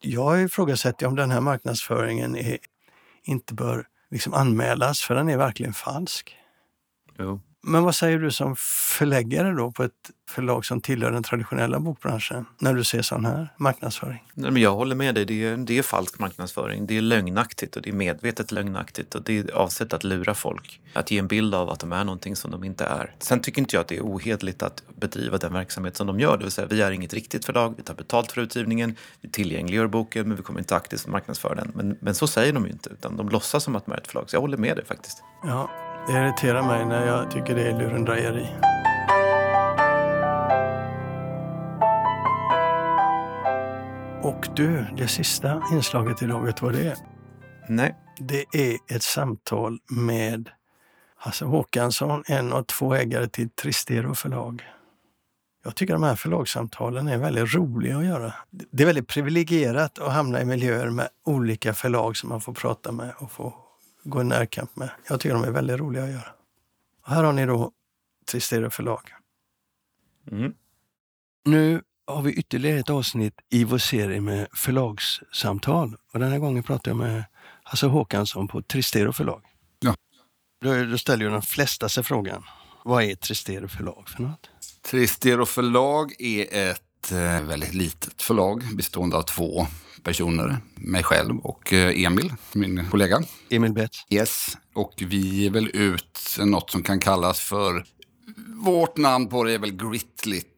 [0.00, 2.58] Jag ifrågasätter om den här marknadsföringen är,
[3.24, 6.36] inte bör liksom anmälas, för den är verkligen falsk.
[7.18, 7.40] Jo.
[7.68, 8.56] Men vad säger du som
[8.98, 9.92] förläggare då på ett
[10.30, 14.24] förlag som tillhör den traditionella bokbranschen när du ser sån här marknadsföring?
[14.34, 16.86] Nej, men jag håller med dig, det är, det är falsk marknadsföring.
[16.86, 20.80] Det är lögnaktigt och det är medvetet lögnaktigt och det är avsett att lura folk.
[20.92, 23.14] Att ge en bild av att de är någonting som de inte är.
[23.18, 26.36] Sen tycker inte jag att det är ohederligt att bedriva den verksamhet som de gör.
[26.36, 29.86] Det vill säga, vi är inget riktigt förlag, vi tar betalt för utgivningen, vi tillgängliggör
[29.86, 31.72] boken men vi kommer inte aktivt marknadsföra den.
[31.74, 34.08] Men, men så säger de ju inte, utan de låtsas som att de är ett
[34.08, 34.30] förlag.
[34.30, 35.22] Så jag håller med dig faktiskt.
[35.42, 35.70] Ja,
[36.06, 38.48] det irriterar mig när jag tycker det är lurendrejeri.
[44.22, 46.96] Och du, det sista inslaget idag, vet du vad det är?
[47.68, 47.96] Nej.
[48.18, 50.50] Det är ett samtal med
[51.16, 54.62] Hasse Håkansson, en av två ägare till Tristero förlag.
[55.64, 58.32] Jag tycker de här förlagssamtalen är väldigt roliga att göra.
[58.50, 62.92] Det är väldigt privilegierat att hamna i miljöer med olika förlag som man får prata
[62.92, 63.65] med och få
[64.06, 64.90] gå i närkamp med.
[65.08, 66.32] Jag tycker de är väldigt roliga att göra.
[67.02, 67.72] Och här har ni då
[68.30, 69.12] Tristero förlag.
[70.30, 70.54] Mm.
[71.44, 75.96] Nu har vi ytterligare ett avsnitt i vår serie med förlagssamtal.
[76.12, 77.24] Och den här gången pratar jag med
[77.62, 79.42] Hasse Håkansson på Tristero förlag.
[79.80, 79.94] Ja.
[80.60, 82.44] Då, då ställer ju de flesta sig frågan,
[82.84, 84.50] vad är Tristero förlag för något?
[84.82, 89.66] Tristero förlag är ett eh, väldigt litet förlag bestående av två
[90.06, 90.58] personer.
[90.74, 93.22] Mig själv och eh, Emil, min kollega.
[93.50, 94.06] Emil Betts.
[94.10, 94.56] Yes.
[94.74, 97.84] Och vi ger väl ut något som kan kallas för...
[98.64, 100.52] Vårt namn på det är väl Gritlit.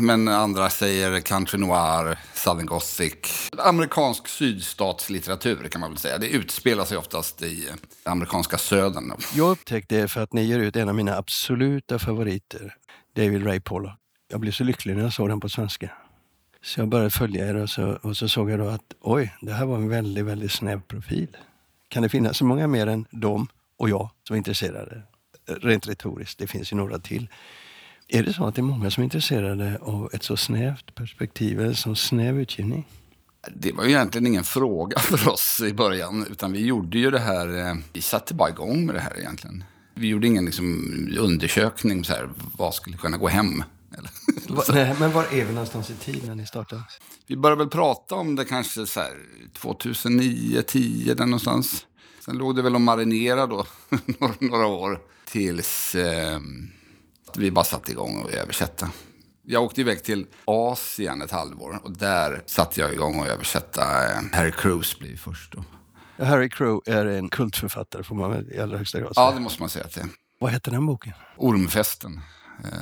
[0.00, 3.50] Men andra säger country noir, southern gothic.
[3.58, 6.18] Amerikansk sydstatslitteratur kan man väl säga.
[6.18, 7.68] Det utspelar sig oftast i
[8.04, 9.12] amerikanska södern.
[9.34, 12.74] Jag upptäckte det för att ni ger ut en av mina absoluta favoriter,
[13.16, 13.96] David Ray Pollock.
[14.30, 15.90] Jag blev så lycklig när jag såg den på svenska.
[16.62, 19.52] Så jag började följa er och så, och så såg jag då att oj, det
[19.52, 21.36] här var en väldigt, väldigt snäv profil.
[21.88, 25.02] Kan det finnas så många mer än de och jag som är intresserade?
[25.46, 27.28] Rent retoriskt, det finns ju några till.
[28.08, 31.60] Är det så att det är många som är intresserade av ett så snävt perspektiv,
[31.60, 32.88] eller så snäv utgivning?
[33.54, 37.18] Det var ju egentligen ingen fråga för oss i början, utan vi gjorde ju det
[37.18, 39.64] här, eh, vi satte bara igång med det här egentligen.
[39.94, 43.62] Vi gjorde ingen liksom, undersökning, så här, vad skulle kunna gå hem?
[44.72, 46.82] Nej, men var är vi någonstans i tid när ni startade?
[47.26, 49.16] Vi började väl prata om det kanske så här
[49.54, 51.86] 2009, 10 där någonstans.
[52.24, 53.66] Sen låg det väl och marinera då
[54.38, 56.40] några, år tills eh,
[57.36, 58.90] vi bara satte igång och översätta.
[59.42, 64.20] Jag åkte iväg till Asien ett halvår och där satte jag igång och översätta eh,
[64.32, 65.64] Harry Cruise blir först då.
[66.24, 69.26] Harry Crow är en kultförfattare får man väl i allra högsta grad säga.
[69.26, 70.06] Ja, det måste man säga att det.
[70.40, 71.12] Vad heter den boken?
[71.36, 72.20] Ormfesten,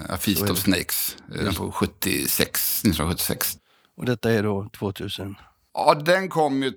[0.09, 0.59] A Feast of.
[0.59, 3.59] Snakes, eh, den på 76, 1976.
[3.97, 5.35] Och detta är då 2000.
[5.75, 6.73] Ja, den kom ju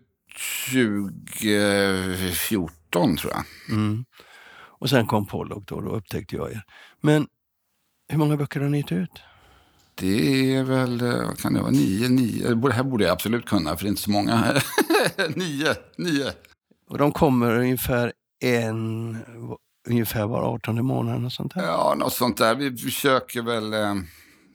[0.71, 3.43] 2014 tror jag.
[3.69, 4.05] Mm.
[4.81, 6.63] Och sen kom Pollock då, då upptäckte jag er.
[7.01, 7.27] Men
[8.07, 9.21] hur många böcker har ni gett ut?
[9.95, 12.55] Det är väl, eh, vad kan det vara, nio, nio.
[12.55, 14.61] Det här borde jag absolut kunna, för det är inte så många.
[15.35, 16.31] nio, nio.
[16.89, 19.17] Och de kommer ungefär en,
[19.87, 21.63] ungefär var 18 månad och sånt här.
[21.63, 22.55] Ja, något sånt där.
[22.55, 23.95] Vi försöker väl eh,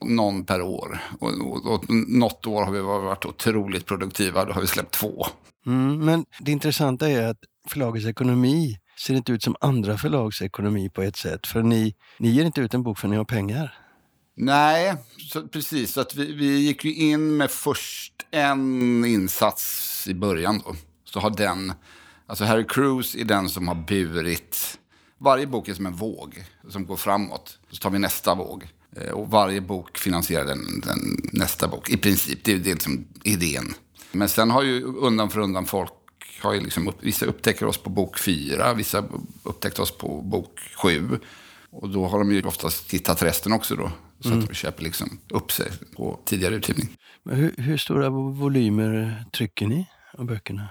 [0.04, 0.98] någon per år.
[1.18, 5.26] Och, och, och något år har vi varit otroligt produktiva, då har vi släppt två.
[5.66, 10.90] Mm, men det intressanta är att förlagets ekonomi ser inte ut som andra förlags ekonomi
[10.90, 11.46] på ett sätt.
[11.46, 13.74] För ni, ni ger inte ut en bok för ni har pengar.
[14.36, 14.94] Nej,
[15.32, 15.92] så, precis.
[15.92, 20.62] Så att vi, vi gick ju in med först en insats i början.
[20.64, 20.74] Då.
[21.04, 21.72] Så har den,
[22.26, 24.78] alltså Harry Cruise är den som har burit,
[25.18, 27.58] varje bok är som en våg som går framåt.
[27.70, 28.64] Så tar vi nästa våg.
[28.96, 30.98] Eh, Och varje bok finansierar den, den
[31.32, 31.90] nästa bok.
[31.90, 33.74] I princip, det, är- det liksom idén.
[34.12, 35.92] Men sen har ju undan för undan folk,
[36.42, 39.04] har ju liksom upp, vissa upptäcker oss på bok fyra, vissa
[39.42, 41.18] upptäckte oss på bok sju.
[41.70, 43.92] Och då har de ju oftast hittat resten också då.
[44.20, 46.88] Så att de köper liksom upp sig på tidigare utgivning.
[47.22, 49.86] Men hur, hur stora vo- volymer trycker ni
[50.18, 50.68] av böckerna?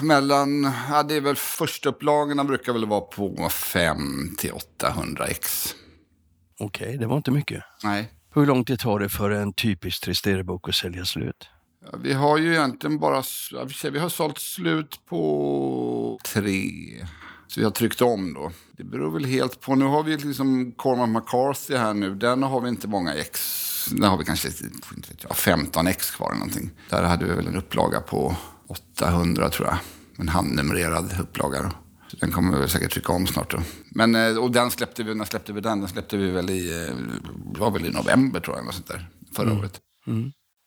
[0.00, 5.74] Mellan, ja det är väl första upplagorna brukar väl vara på 5 till 800 ex.
[6.58, 7.62] Okej, det var inte mycket.
[7.84, 8.12] Nej.
[8.34, 11.48] Hur lång tid tar det för en typisk Tristerbok att sälja slut?
[11.84, 13.22] Ja, Vi har ju egentligen bara...
[13.92, 16.70] vi har sålt slut på tre.
[17.48, 18.52] Så vi har tryckt om då.
[18.72, 19.74] Det beror väl helt på.
[19.74, 22.14] Nu har vi liksom Cormac McCarthy här nu.
[22.14, 23.40] Den har vi inte många ex.
[23.90, 26.70] Där har vi kanske inte vet jag, 15 ex kvar eller någonting.
[26.90, 29.78] Där hade vi väl en upplaga på 800 tror jag.
[30.16, 31.70] En handnumrerad upplaga då.
[32.08, 33.58] Så den kommer vi säkert trycka om snart då.
[33.90, 35.80] Men, eh, och den släppte vi, när släppte vi den?
[35.80, 36.94] Den släppte vi väl i, eh,
[37.60, 39.80] var väl i november tror jag, sånt där, förra året.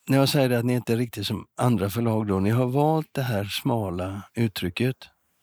[0.09, 3.07] När jag säger att ni inte är riktigt som andra förlag då, ni har valt
[3.11, 4.95] det här smala uttrycket.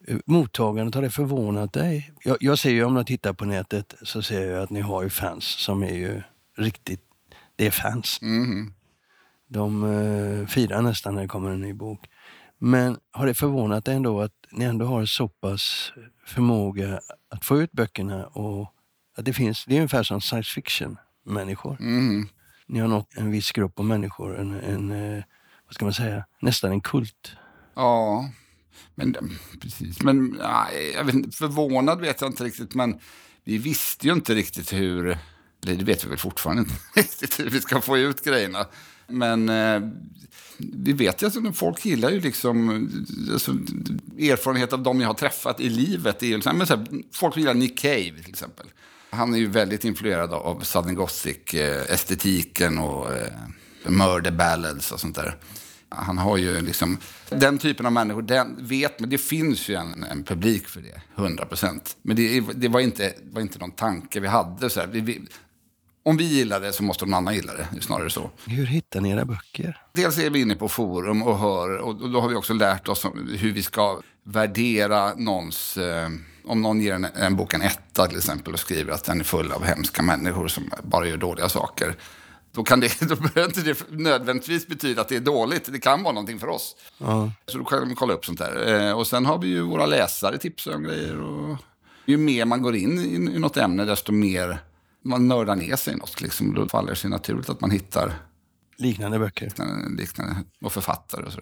[0.08, 2.12] Eh, Mottagandet, har det förvånat dig?
[2.24, 5.02] Jag, jag ser ju om jag tittar på nätet så ser jag att ni har
[5.02, 6.22] ju fans som är ju
[6.58, 7.00] riktigt,
[7.56, 8.18] det är fans.
[8.22, 8.74] Mhm.
[9.48, 12.08] De eh, firar nästan när det kommer en ny bok.
[12.64, 15.92] Men har det förvånat dig ändå att ni ändå har så pass
[16.26, 18.74] förmåga att få ut böckerna och
[19.16, 21.76] att det finns, det är ungefär som science fiction-människor.
[21.80, 22.28] Mhm.
[22.66, 25.24] Ni har nått en viss grupp av människor, en, en eh,
[25.66, 27.36] vad ska man säga, nästan en kult.
[27.74, 28.30] Ja,
[28.94, 29.16] men
[29.60, 30.02] precis.
[30.02, 32.74] Men nej, jag vet, inte, förvånad vet jag inte riktigt.
[32.74, 33.00] Men
[33.44, 35.18] vi visste ju inte riktigt hur,
[35.60, 38.66] det vet vi väl fortfarande inte riktigt hur vi ska få ut grejerna.
[39.12, 39.80] Men eh,
[40.56, 42.68] vi vet ju att folk gillar ju liksom
[43.32, 43.50] alltså,
[44.18, 46.22] erfarenhet av de jag har träffat i livet.
[46.22, 48.66] Är ju, liksom- men så här, folk gillar Nick Cave till exempel.
[49.10, 53.32] Han är ju väldigt influerad av Southern Gothic-estetiken och eh,
[53.86, 55.36] murder ballads och sånt där.
[55.88, 56.98] Han har ju liksom,
[57.28, 61.00] den typen av människor, den vet, men det finns ju en, en publik för det,
[61.16, 61.96] 100 procent.
[62.02, 64.70] Men det, det var, inte, var inte någon tanke vi hade.
[64.70, 64.86] Så här.
[64.86, 65.20] Vi, vi,
[66.02, 68.30] om vi gillar det så måste någon annan gilla det, snarare så.
[68.46, 69.82] Hur hittar ni era böcker?
[69.92, 73.06] Dels är vi inne på forum och hör, och då har vi också lärt oss
[73.38, 75.76] hur vi ska värdera någons...
[75.76, 76.08] Eh,
[76.44, 79.24] om någon ger en, en bok en etta till exempel och skriver att den är
[79.24, 81.96] full av hemska människor som bara gör dåliga saker.
[82.52, 85.72] Då, kan det, då behöver inte det nödvändigtvis betyda att det är dåligt.
[85.72, 86.76] Det kan vara någonting för oss.
[86.98, 87.32] Ja.
[87.46, 88.88] Så då kan vi kolla upp sånt där.
[88.88, 91.20] Eh, och sen har vi ju våra läsare tipsar om grejer.
[91.20, 91.56] Och
[92.06, 94.58] ju mer man går in i, i något ämne, desto mer
[95.04, 96.20] man nördar ner sig i något.
[96.20, 96.54] Liksom.
[96.54, 98.14] Då faller det sig naturligt att man hittar
[98.76, 99.46] Liknande böcker.
[99.46, 101.40] liknande, liknande och författare och så.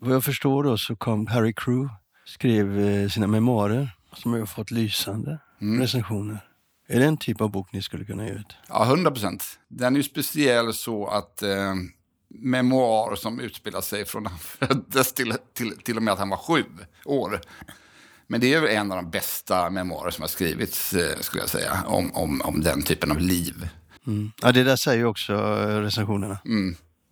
[0.00, 1.94] Vad jag förstår då så kom Harry Crew,
[2.26, 5.38] skrev eh, sina memoarer som har fått lysande
[5.80, 6.46] recensioner.
[6.88, 8.56] Är det en typ av bok ni skulle kunna ge ut?
[8.68, 9.44] Ja, 100 procent.
[9.68, 11.74] Den är ju speciell så att eh,
[12.28, 16.36] memoar som utspelar sig från han föddes till, till, till och med att han var
[16.36, 16.64] sju
[17.04, 17.40] år.
[18.30, 21.84] Men det är en av de bästa memoarer som har skrivits, eh, skulle jag säga,
[21.86, 23.68] om, om, om den typen av liv.
[24.42, 26.38] Ja, det där säger ju också eh, recensionerna.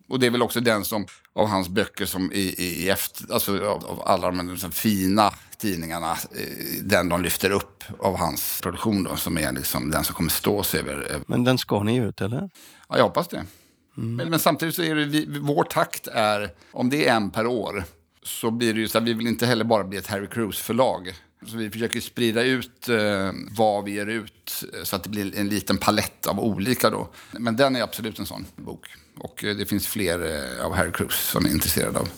[0.09, 1.05] Och det är väl också den som,
[1.35, 6.11] av hans böcker som i, i, efter, alltså av, av alla de liksom fina tidningarna,
[6.11, 10.29] eh, den de lyfter upp av hans produktion då, som är liksom den som kommer
[10.29, 12.49] stå sig över, Men den ska ni ut, eller?
[12.89, 13.45] Ja, jag hoppas det.
[13.93, 17.83] Men, men samtidigt så är det, vår takt är, om det är en per år,
[18.29, 21.13] så blir det ju så att vi vill inte heller bara bli ett Harry Cruise-förlag.
[21.45, 25.37] Så vi försöker sprida ut eh, vad vi ger ut eh, så att det blir
[25.37, 27.09] en liten palett av olika då.
[27.31, 28.87] Men den är absolut en sån bok.
[29.17, 30.19] Och eh, det finns fler
[30.59, 32.09] eh, av Harry Cruise som är intresserade av.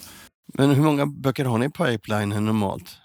[0.53, 2.97] Men hur många böcker har ni i pipelinen normalt?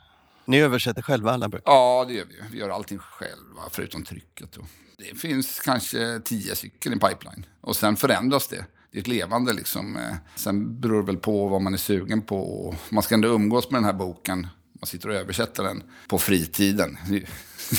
[0.45, 1.65] Ni översätter själva alla böcker?
[1.67, 2.35] Ja, det gör vi.
[2.53, 4.53] Vi gör allting själva, förutom trycket.
[4.53, 4.67] Då.
[4.99, 7.47] Det finns kanske tio stycken i pipeline.
[7.61, 8.65] Och sen förändras det.
[8.97, 9.97] Det är ett levande liksom.
[9.97, 12.75] eh, Sen beror det väl på vad man är sugen på.
[12.91, 14.47] Man ska ändå umgås med den här boken.
[14.81, 16.99] Man sitter och översätter den på fritiden.
[17.09, 17.29] Det är-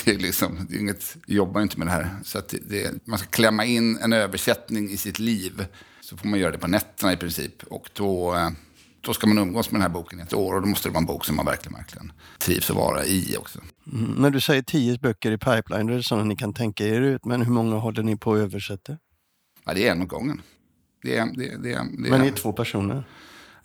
[0.06, 2.10] Det liksom, det är inget, jobbar inte med det här.
[2.24, 5.66] Så det, det, man ska klämma in en översättning i sitt liv.
[6.02, 7.64] Så får man göra det på nätterna i princip.
[7.64, 8.50] Och då, eh,
[9.02, 10.54] då ska man umgås med den här boken i ett år.
[10.56, 13.36] Och då måste det vara en bok som man verkligen, verkligen trivs att vara i
[13.40, 13.60] också.
[13.94, 14.12] Mm.
[14.12, 17.02] När du säger tio böcker i pipeline, då är det sådana ni kan tänka er
[17.02, 17.26] ut.
[17.26, 18.98] Men hur många håller ni på att översätta?
[19.66, 20.42] Ja, det är en åt gången.
[21.08, 23.04] Det det, det, Men ni är två personer?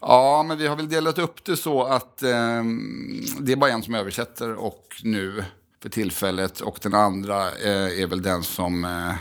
[0.01, 2.63] Ja, men vi har väl delat upp det så att eh,
[3.41, 5.45] det är bara en som översätter och nu
[5.83, 6.61] för tillfället.
[6.61, 9.15] Och den andra eh, är väl den som eh,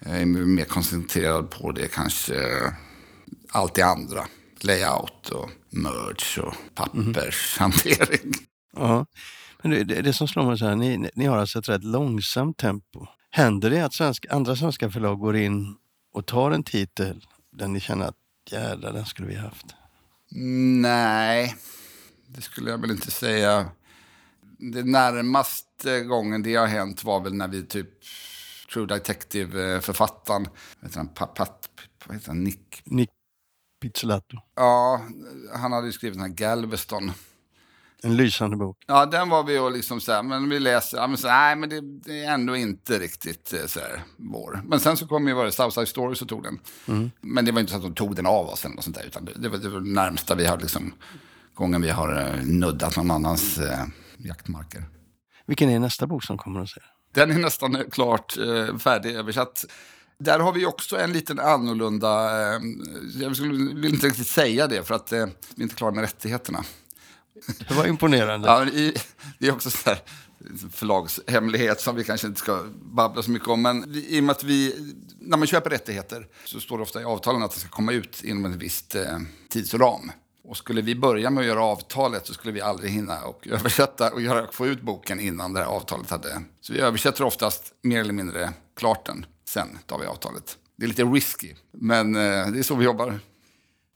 [0.00, 2.72] är mer koncentrerad på det kanske eh,
[3.52, 4.26] allt det andra.
[4.60, 8.32] Layout och merge och pappershantering.
[8.76, 9.06] Ja.
[9.62, 12.58] Men det, det, som slår mig så här, ni, ni har alltså ett rätt långsamt
[12.58, 13.06] tempo.
[13.30, 15.76] Händer det att svenska, andra svenska förlag går in
[16.14, 17.24] och tar en titel
[17.58, 18.16] där ni känner att
[18.50, 19.66] jävlar, den skulle vi haft?
[20.80, 21.56] Nej,
[22.26, 23.70] det skulle jag väl inte säga.
[24.58, 27.88] Det närmaste gången det har hänt var väl när vi typ
[28.72, 30.48] True Detective-författaren,
[30.80, 31.68] vet han, Pat, Pat,
[32.06, 32.82] vad heter han, Nick?
[32.84, 33.10] Nick
[33.80, 34.36] Pizzolatto.
[34.54, 35.02] Ja,
[35.54, 37.12] han hade ju skrivit den här Galveston.
[38.02, 38.76] En lysande bok.
[38.86, 41.56] Ja, den var vi och liksom så här, men vi läser, ja, men så, nej
[41.56, 44.62] men det, det är ändå inte riktigt eh, så här vår.
[44.64, 46.58] Men sen så kom ju, var det Southside Story så tog den.
[47.20, 49.04] Men det var inte så att de tog den av oss eller något sånt där,
[49.06, 50.92] utan det, var, det var närmsta vi har liksom,
[51.54, 53.84] gången vi har eh, nuddat någon annans eh,
[54.18, 54.84] jaktmarker.
[55.46, 56.80] Vilken är nästa bok som kommer att se?
[57.14, 59.64] Den är nästan klart eh, färdigöversatt.
[60.18, 62.60] Där har vi också en liten annorlunda, eh,
[63.20, 66.64] jag vill inte riktigt säga det för att eh, vi är inte klara med rättigheterna.
[67.68, 68.48] Det var imponerande.
[68.48, 68.94] Ja, i,
[69.38, 69.98] det är också så här
[70.72, 73.62] förlagshemlighet som vi kanske inte ska babbla så mycket om.
[73.62, 74.74] Men i och med att vi,
[75.20, 78.24] när man köper rättigheter så står det ofta i avtalen att det ska komma ut
[78.24, 80.12] inom en viss eh, tidsram.
[80.44, 84.12] Och skulle vi börja med att göra avtalet så skulle vi aldrig hinna och översätta
[84.12, 86.42] och göra, få ut boken innan det här avtalet hade...
[86.60, 89.26] Så vi översätter oftast mer eller mindre klart den.
[89.48, 90.56] Sen tar vi avtalet.
[90.76, 93.20] Det är lite risky, men eh, det är så vi jobbar.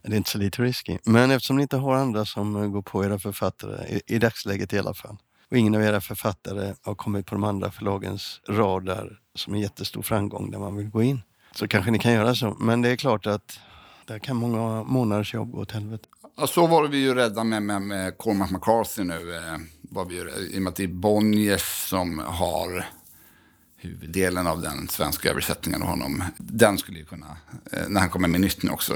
[0.03, 0.99] Det är inte så lite risky.
[1.05, 4.73] Men eftersom ni inte har andra som eh, går på era författare, i, i dagsläget
[4.73, 5.17] i alla fall,
[5.51, 10.03] och ingen av era författare har kommit på de andra förlagens radar som en jättestor
[10.03, 11.23] framgång där man vill gå in,
[11.55, 12.57] så kanske ni kan göra så.
[12.61, 13.61] Men det är klart att
[14.07, 16.05] där kan många månaders jobb gå åt helvete.
[16.37, 19.37] Ja, så var vi ju rädda med, med, med Cormac McCarthy nu.
[19.37, 22.87] Eh, var vi ju, I och med att det är Bonniers som har
[23.85, 26.25] huvuddelen av den svenska översättningen av honom.
[26.38, 27.37] Den skulle ju kunna,
[27.73, 28.95] eh, när han kommer med nytt nu också,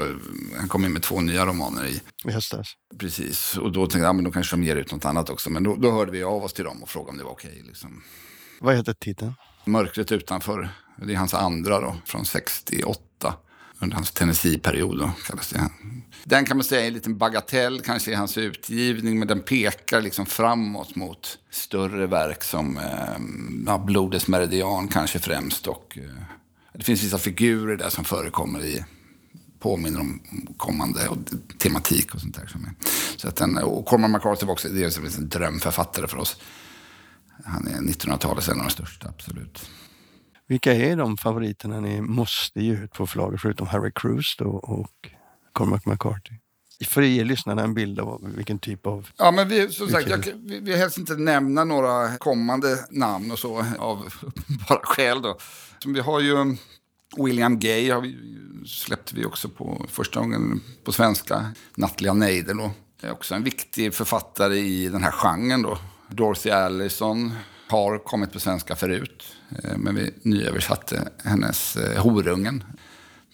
[0.57, 2.01] han kommer med två nya romaner i.
[2.29, 2.67] I höstas.
[2.99, 5.49] Precis, och då tänkte jag, ja, men då kanske de ger ut något annat också.
[5.49, 7.63] Men då, då hörde vi av oss till dem och frågade om det var okej.
[7.67, 8.03] liksom.
[8.59, 9.33] Vad heter titeln?
[9.65, 13.33] Mörkret utanför, det är hans andra då, från 68.
[13.79, 15.69] Under hans Tennessee-period då, kallas det.
[16.23, 20.01] Den kan man säga är en liten bagatell kanske i hans utgivning, men den pekar
[20.01, 25.67] liksom framåt mot större verk som eh, Blodets meridian kanske främst.
[25.67, 26.23] Och, eh,
[26.73, 28.85] det finns vissa figurer där som förekommer i
[29.59, 30.21] påminner om
[30.57, 31.17] kommande och
[31.57, 32.49] tematik och sånt där.
[33.17, 36.37] Så att den, och Cormac McCarthy var också det är en drömförfattare för oss.
[37.45, 39.69] Han är 1900-talets en av de största, absolut.
[40.47, 45.09] Vilka är de favoriterna ni måste ge ut på förlaget förutom Harry Cruise då och
[45.53, 46.35] Cormac McCarthy?
[46.85, 49.07] För att ge lyssnarna en bild av vilken typ av...
[49.17, 53.39] Ja, men vi, som sagt, jag, vi, vi helst inte nämna några kommande namn och
[53.39, 54.13] så av
[54.69, 55.37] bara skäl då.
[55.79, 56.57] Som vi har ju
[57.17, 58.17] William Gay har vi,
[58.65, 61.51] släppte vi också på första gången på svenska.
[61.75, 62.13] Nattliga.
[62.13, 65.77] Det är också en viktig författare i den här genren då.
[66.09, 67.33] Dorothy Allison
[67.67, 69.23] har kommit på svenska förut.
[69.63, 72.63] Eh, men vi nyöversatte hennes eh, Horungen.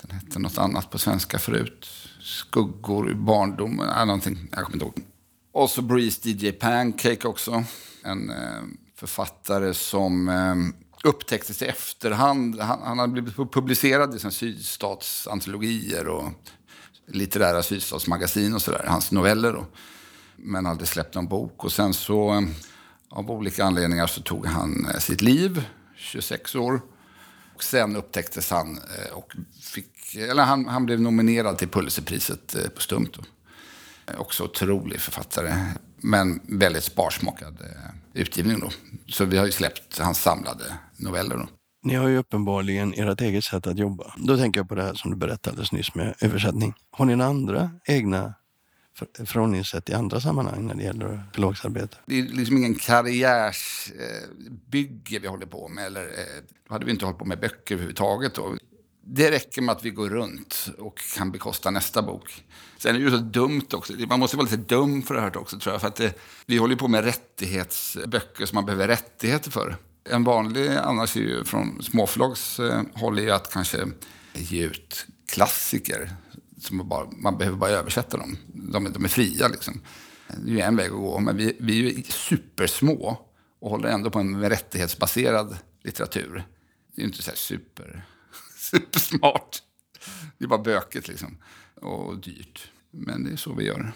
[0.02, 1.88] Den hette något annat på svenska förut.
[2.22, 3.90] Skuggor i barndomen.
[3.90, 4.50] Äh, någonting.
[4.52, 5.06] Jag kommer inte ihåg.
[5.52, 7.64] Och så Breeze DJ Pancake också.
[8.04, 8.64] En eh,
[8.96, 12.60] författare som upptäcktes i efterhand.
[12.60, 16.32] Han, han hade blivit publicerad i sydstatsantologier och
[17.08, 18.86] litterära sydstatsmagasin och sådär.
[18.88, 19.66] Hans noveller då.
[20.36, 21.64] Men aldrig släppt någon bok.
[21.64, 22.48] Och sen så,
[23.14, 25.66] av olika anledningar, så tog han eh, sitt liv.
[25.96, 26.82] 26 år.
[27.56, 32.70] Och sen upptäcktes han eh, och fick, eller han, han blev nominerad till Pulitzerpriset eh,
[32.70, 33.12] på Stumt.
[34.18, 35.54] Också otrolig författare,
[35.98, 37.58] men väldigt sparsmakad
[38.14, 38.70] utgivning då.
[39.08, 40.64] Så vi har ju släppt hans samlade
[40.98, 41.48] noveller då.
[41.84, 44.14] Ni har ju uppenbarligen ert eget sätt att jobba.
[44.18, 46.74] Då tänker jag på det här som du berättade alldeles nyss med översättning.
[46.92, 48.34] Har ni några andra egna
[49.26, 51.98] förhållningssätt i andra sammanhang när det gäller förlagsarbete?
[52.06, 55.86] Det är liksom ingen karriärsbygge vi håller på med.
[55.86, 56.10] Eller,
[56.68, 58.36] då hade vi inte hållit på med böcker överhuvudtaget.
[58.36, 58.58] Då.
[59.06, 62.44] Det räcker med att vi går runt och kan bekosta nästa bok.
[62.78, 63.94] Sen är det ju så dumt också.
[63.94, 65.82] Man måste vara lite dum för det här också tror jag.
[65.82, 69.78] För att det, vi håller ju på med rättighetsböcker som man behöver rättigheter för.
[70.10, 73.88] En vanlig annars är ju från småförlags eh, håll är ju att kanske
[74.34, 76.16] ge ut klassiker.
[76.64, 78.38] Som man, bara, man behöver bara översätta dem.
[78.54, 79.82] De, är- de är fria liksom.
[80.28, 81.20] Det är ju en väg att gå.
[81.20, 83.18] Men vi, vi är ju supersmå
[83.60, 86.34] och håller ändå på med rättighetsbaserad litteratur.
[86.96, 88.06] Det är ju inte så här super,
[88.58, 89.64] supersmart.
[90.38, 91.38] Det är bara bökigt liksom.
[91.76, 92.72] Och dyrt.
[92.92, 93.94] Men det är så vi gör.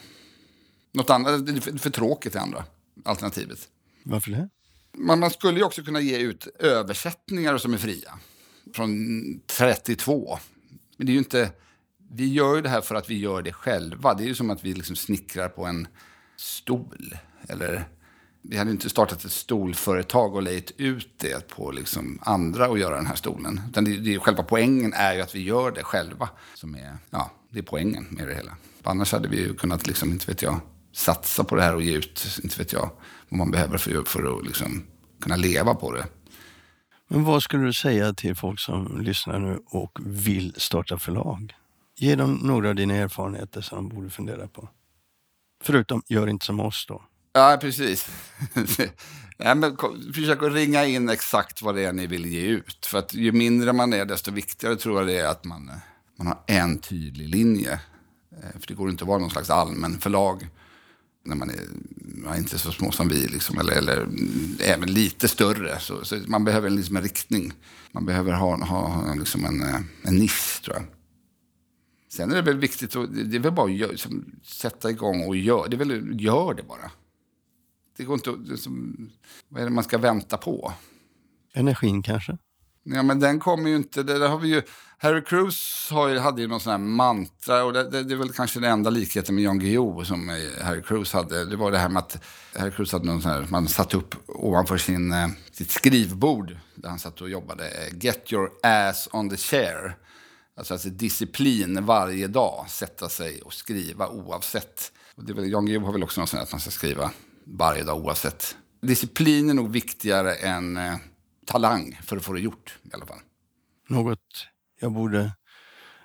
[0.94, 2.66] Något annat, det är för, för tråkigt det andra
[3.06, 3.70] alternativet.
[4.04, 4.50] Varför det?
[4.98, 8.20] Man, man skulle ju också kunna ge ut översättningar som är fria.
[8.74, 8.92] Från
[9.48, 10.40] 32.
[10.98, 11.52] Men det är ju inte...
[12.12, 14.14] Vi gör ju det här för att vi gör det själva.
[14.14, 15.88] Det är ju som att vi liksom snickrar på en
[16.38, 17.18] stol.
[17.50, 17.88] Eller
[18.42, 22.96] vi hade inte startat ett stolföretag och lejt ut det på liksom andra att göra
[22.96, 23.62] den här stolen.
[23.70, 26.30] Utan det, det, själva poängen är ju att vi gör det själva.
[26.54, 28.58] Som är, ja, det är poängen med det hela.
[28.84, 30.60] Annars hade vi ju kunnat, liksom, inte vet jag,
[30.94, 32.90] satsa på det här och ge ut, inte vet jag,
[33.30, 34.84] vad man behöver för, för att liksom
[35.22, 36.06] kunna leva på det.
[37.08, 41.54] Men vad skulle du säga till folk som lyssnar nu och vill starta förlag?
[42.00, 44.70] Ge dem några av dina erfarenheter som de borde fundera på.
[45.64, 47.04] Förutom, gör inte som oss då.
[47.34, 48.10] Ja, precis.
[49.38, 52.86] ja, men, kom, försök att ringa in exakt vad det är ni vill ge ut.
[52.86, 55.72] För att ju mindre man är, desto viktigare tror jag det är att man,
[56.18, 57.74] man har en tydlig linje.
[58.32, 60.48] Eh, för det går inte att vara någon slags allmän förlag
[61.26, 65.80] när man är inte så små som vi, liksom, eller, eller mm, även lite större.
[65.80, 67.54] Så, så man behöver liksom en riktning.
[67.92, 70.86] Man behöver ha, ha liksom en, eh, en nisch, tror jag.
[72.18, 75.28] Sen är det väl viktigt att det är väl bara att gör, liksom, sätta igång
[75.28, 75.68] och göra.
[75.68, 76.92] Det är väl, gör det bara.
[77.98, 78.96] Det går inte att, liksom,
[79.50, 80.74] vad är det man ska vänta på?
[81.54, 82.38] Energin kanske?
[82.84, 84.62] Ja, men den kommer ju inte, det har vi ju,
[84.98, 88.18] Harry Cruise har ju, hade ju någon sån här mantra och det, det, det är
[88.18, 90.30] väl kanske den enda likheten med Jan Guillou som
[90.62, 91.46] Harry Cruise hade.
[91.46, 92.24] Det var det här med att
[92.56, 96.90] Harry Cruise hade någon sån här, man satt upp ovanför sin, eh, sitt skrivbord där
[96.90, 99.98] han satt och jobbade, get your ass on the chair.
[100.58, 104.92] Alltså, alltså disciplin varje dag, sätta sig och skriva oavsett.
[105.16, 107.12] Och det är väl, Jan Guillou har väl också något sånt att man ska skriva
[107.44, 108.58] varje dag oavsett.
[108.82, 110.96] Disciplin är nog viktigare än eh,
[111.46, 113.20] talang för att få det gjort i alla fall.
[113.90, 114.20] Något
[114.80, 115.32] jag borde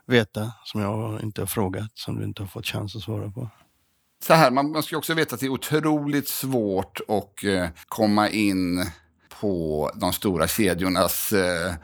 [0.07, 3.50] veta som jag inte har frågat, som du inte har fått chans att svara på?
[4.22, 8.28] Så här, man, man ska också veta att det är otroligt svårt att eh, komma
[8.28, 8.86] in
[9.40, 11.74] på de stora kedjornas eh,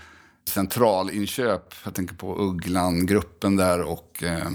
[0.49, 1.75] centralinköp.
[1.85, 4.49] Jag tänker på Ugglan-gruppen där och eh,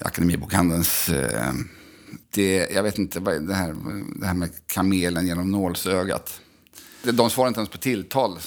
[0.00, 1.08] Akademibokhandelns...
[1.08, 1.52] Eh,
[2.30, 3.74] det, jag vet inte, vad det här,
[4.20, 6.40] det här med kamelen genom nålsögat.
[7.02, 8.38] De svarar inte ens på tilltal.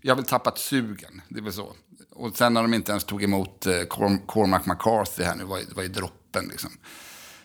[0.00, 1.72] Jag har väl tappat sugen, det är väl så.
[2.10, 3.82] Och sen när de inte ens tog emot eh,
[4.26, 6.70] Cormac McCarthy här nu, var, var ju droppen liksom.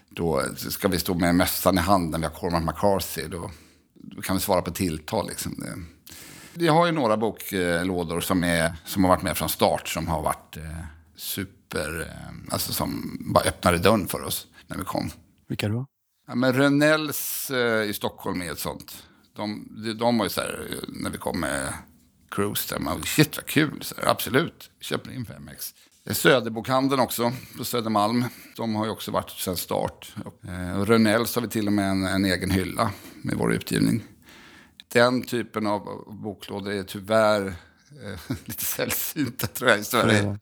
[0.09, 3.51] Då ska vi stå med mössan i handen, vi har Cormac McCarthy, då,
[3.93, 5.63] då kan vi svara på tilltal liksom.
[6.57, 10.21] Vi har ju några boklådor som, är, som har varit med från start, som har
[10.21, 10.63] varit eh,
[11.15, 15.09] super, eh, alltså som bara öppnade dörren för oss när vi kom.
[15.47, 15.85] Vilka då?
[16.27, 19.03] Ja, men Rönnells eh, i Stockholm är ett sånt.
[19.35, 19.67] De,
[19.99, 21.73] de, var ju så här, när vi kom med
[22.31, 22.81] Cruise där.
[22.81, 24.71] Man, shit vad kul, så här, absolut.
[24.79, 25.73] Köper in 5X.
[26.13, 28.25] Söderbokhandeln också på Södermalm.
[28.55, 30.15] De har ju också varit sedan start.
[30.47, 32.91] Eh, och Rönnells har vi till och med en, en, egen hylla
[33.21, 34.03] med vår utgivning.
[34.93, 35.81] Den typen av
[36.23, 40.39] boklådor är tyvärr eh, lite sällsynta tror jag i Sverige.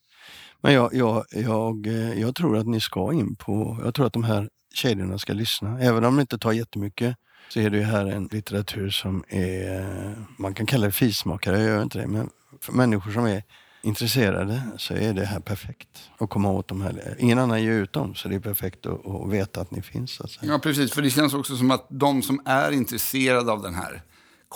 [0.62, 4.14] Men jag, jag, jag, eh, jag tror att ni ska in på, jag tror att
[4.14, 5.80] de här kedjorna ska lyssna.
[5.80, 7.16] Även om de inte tar jättemycket
[7.50, 11.84] så är det här en litteratur som är, man kan kalla det fismakare, jag gör
[11.84, 12.30] inte det, men
[12.62, 13.44] för människor som är
[13.82, 15.88] intresserade så är det här perfekt
[16.18, 17.16] att komma åt de här.
[17.20, 20.22] Ingen annan ger ut dem, så det är perfekt att, att veta att ni finns.
[20.22, 20.40] Alltså.
[20.46, 20.92] Ja, precis.
[20.92, 24.02] För det känns också som att de som är intresserade av den här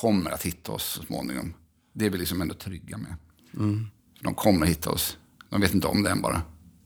[0.02, 1.54] kommer att hitta oss så småningom.
[1.94, 3.16] Det är vi liksom ändå trygga med.
[3.54, 3.88] Mm.
[4.22, 5.18] De kommer att hitta oss.
[5.50, 6.42] De vet inte om det än bara.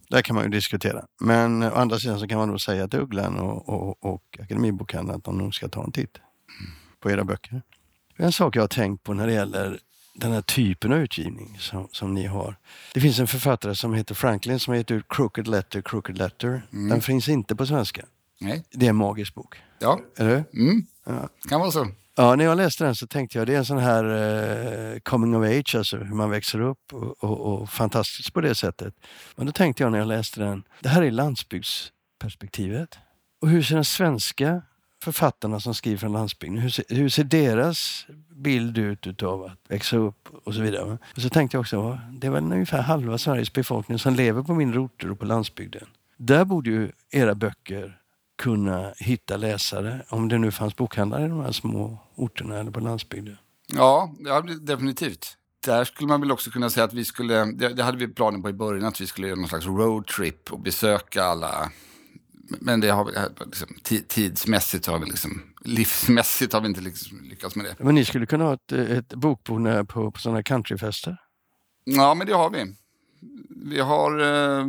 [0.10, 1.06] Där kan man ju diskutera.
[1.22, 5.18] Men å andra sidan så kan man då säga till Ugglan och, och, och Akademibokhandeln
[5.18, 6.18] att de nog ska ta en titt
[7.00, 7.62] på era böcker.
[8.16, 9.80] En sak jag har tänkt på när det gäller
[10.16, 12.56] den här typen av utgivning som, som ni har.
[12.94, 16.68] Det finns en författare som heter Franklin som har gett ut Crooked Letter, Crooked Letter.
[16.74, 16.90] Mm.
[16.90, 18.06] Den finns inte på svenska.
[18.40, 18.64] Nej.
[18.72, 19.56] Det är en magisk bok.
[19.80, 20.00] Ja.
[20.18, 20.86] Eller mm.
[21.06, 21.30] ja.
[21.50, 21.88] kan vara så.
[22.16, 24.04] Ja, när jag läste den så tänkte jag det är en sån här
[24.94, 28.56] eh, coming of age, alltså hur man växer upp och, och, och, fantastiskt på det
[28.56, 28.96] sättet.
[29.36, 32.98] Men då tänkte jag när jag läste den, det här är landsbygdsperspektivet.
[33.42, 34.62] Och hur ser den svenska
[35.04, 39.98] författarna som skriver från landsbygden, hur ser, hur ser deras bild ut utav att växa
[39.98, 40.98] upp och så vidare.
[41.16, 44.54] Och så tänkte jag också, det är väl ungefär halva Sveriges befolkning som lever på
[44.54, 45.88] mindre orter och på landsbygden.
[46.18, 48.00] Där borde ju era böcker
[48.44, 52.80] kunna hitta läsare, om det nu fanns bokhandlare i de här små orterna eller på
[52.80, 53.38] landsbygden?
[53.68, 55.38] Ja, ja definitivt.
[55.66, 58.40] Där skulle man väl också kunna säga att vi skulle, det, det hade vi planer
[58.40, 61.72] på i början, att vi skulle göra någon slags roadtrip och besöka alla
[62.60, 63.12] men det har vi,
[63.46, 63.68] liksom,
[64.08, 67.84] tidsmässigt har vi liksom, livsmässigt har vi inte liksom lyckats med det.
[67.84, 71.18] Men ni skulle kunna ha ett, ett bokbord på, på sådana countryfester?
[71.84, 72.76] Ja, men det har vi.
[73.66, 74.66] Vi har, eh,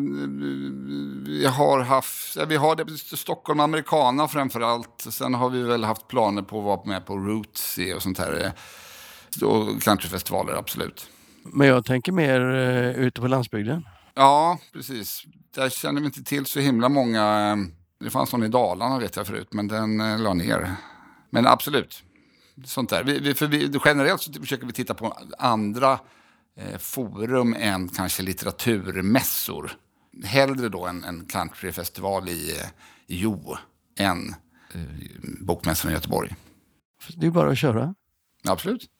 [1.26, 5.06] vi har haft, vi har det, Stockholm Americana framför allt.
[5.10, 8.52] Sen har vi väl haft planer på att vara med på Rootsy och sånt här.
[9.42, 11.06] Och countryfestivaler, absolut.
[11.44, 13.86] Men jag tänker mer uh, ute på landsbygden.
[14.14, 15.24] Ja, precis.
[15.54, 17.56] Där känner vi inte till så himla många.
[18.00, 20.76] Det fanns någon i Dalarna vet jag förut, men den la ner.
[21.30, 22.02] Men absolut,
[22.64, 23.04] sånt där.
[23.04, 25.98] Vi, vi, för vi, generellt så försöker vi titta på andra eh,
[26.78, 29.72] forum än kanske litteraturmässor.
[30.24, 32.66] Hellre då en, en countryfestival i, eh,
[33.06, 33.56] i Jo
[33.98, 34.34] än
[34.74, 34.80] eh,
[35.40, 36.34] Bokmässan i Göteborg.
[37.16, 37.94] Det är bara att köra.
[38.44, 38.90] Absolut.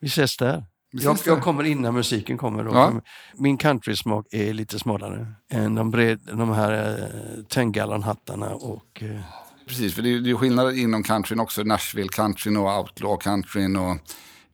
[0.00, 0.64] Vi ses där.
[0.90, 2.64] Jag, jag, kommer innan musiken kommer.
[2.64, 2.70] Då.
[2.74, 3.00] Ja.
[3.34, 6.98] Min countrysmak är lite smalare än de, bred, de här
[7.38, 9.20] eh, 10 hattarna och eh,
[9.66, 11.62] Precis, för det är, det är skillnader inom countryn också.
[11.62, 13.76] Nashville-countryn och outlaw-countryn.
[13.76, 13.98] Och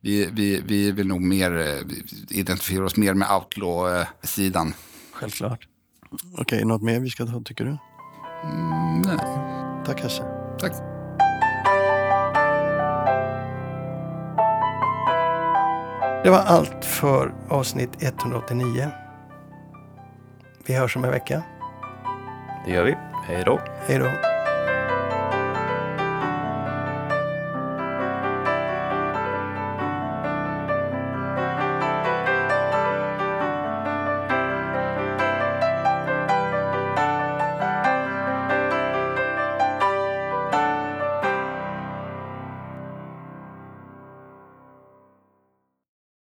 [0.03, 4.73] vi, vi, vi vill nog mer eh, identifiera oss mer med outlaw-sidan.
[5.11, 5.67] Självklart.
[6.37, 7.77] Okej, något mer vi ska ta tycker du?
[8.43, 9.17] Mm, nej,
[9.85, 10.23] Tack Hasse.
[10.59, 10.71] tack.
[16.23, 18.91] Det var allt för avsnitt 189.
[20.65, 21.43] Vi hörs om en vecka.
[22.65, 22.95] Det gör vi.
[23.27, 23.59] Hej då.
[23.87, 24.32] Hej då.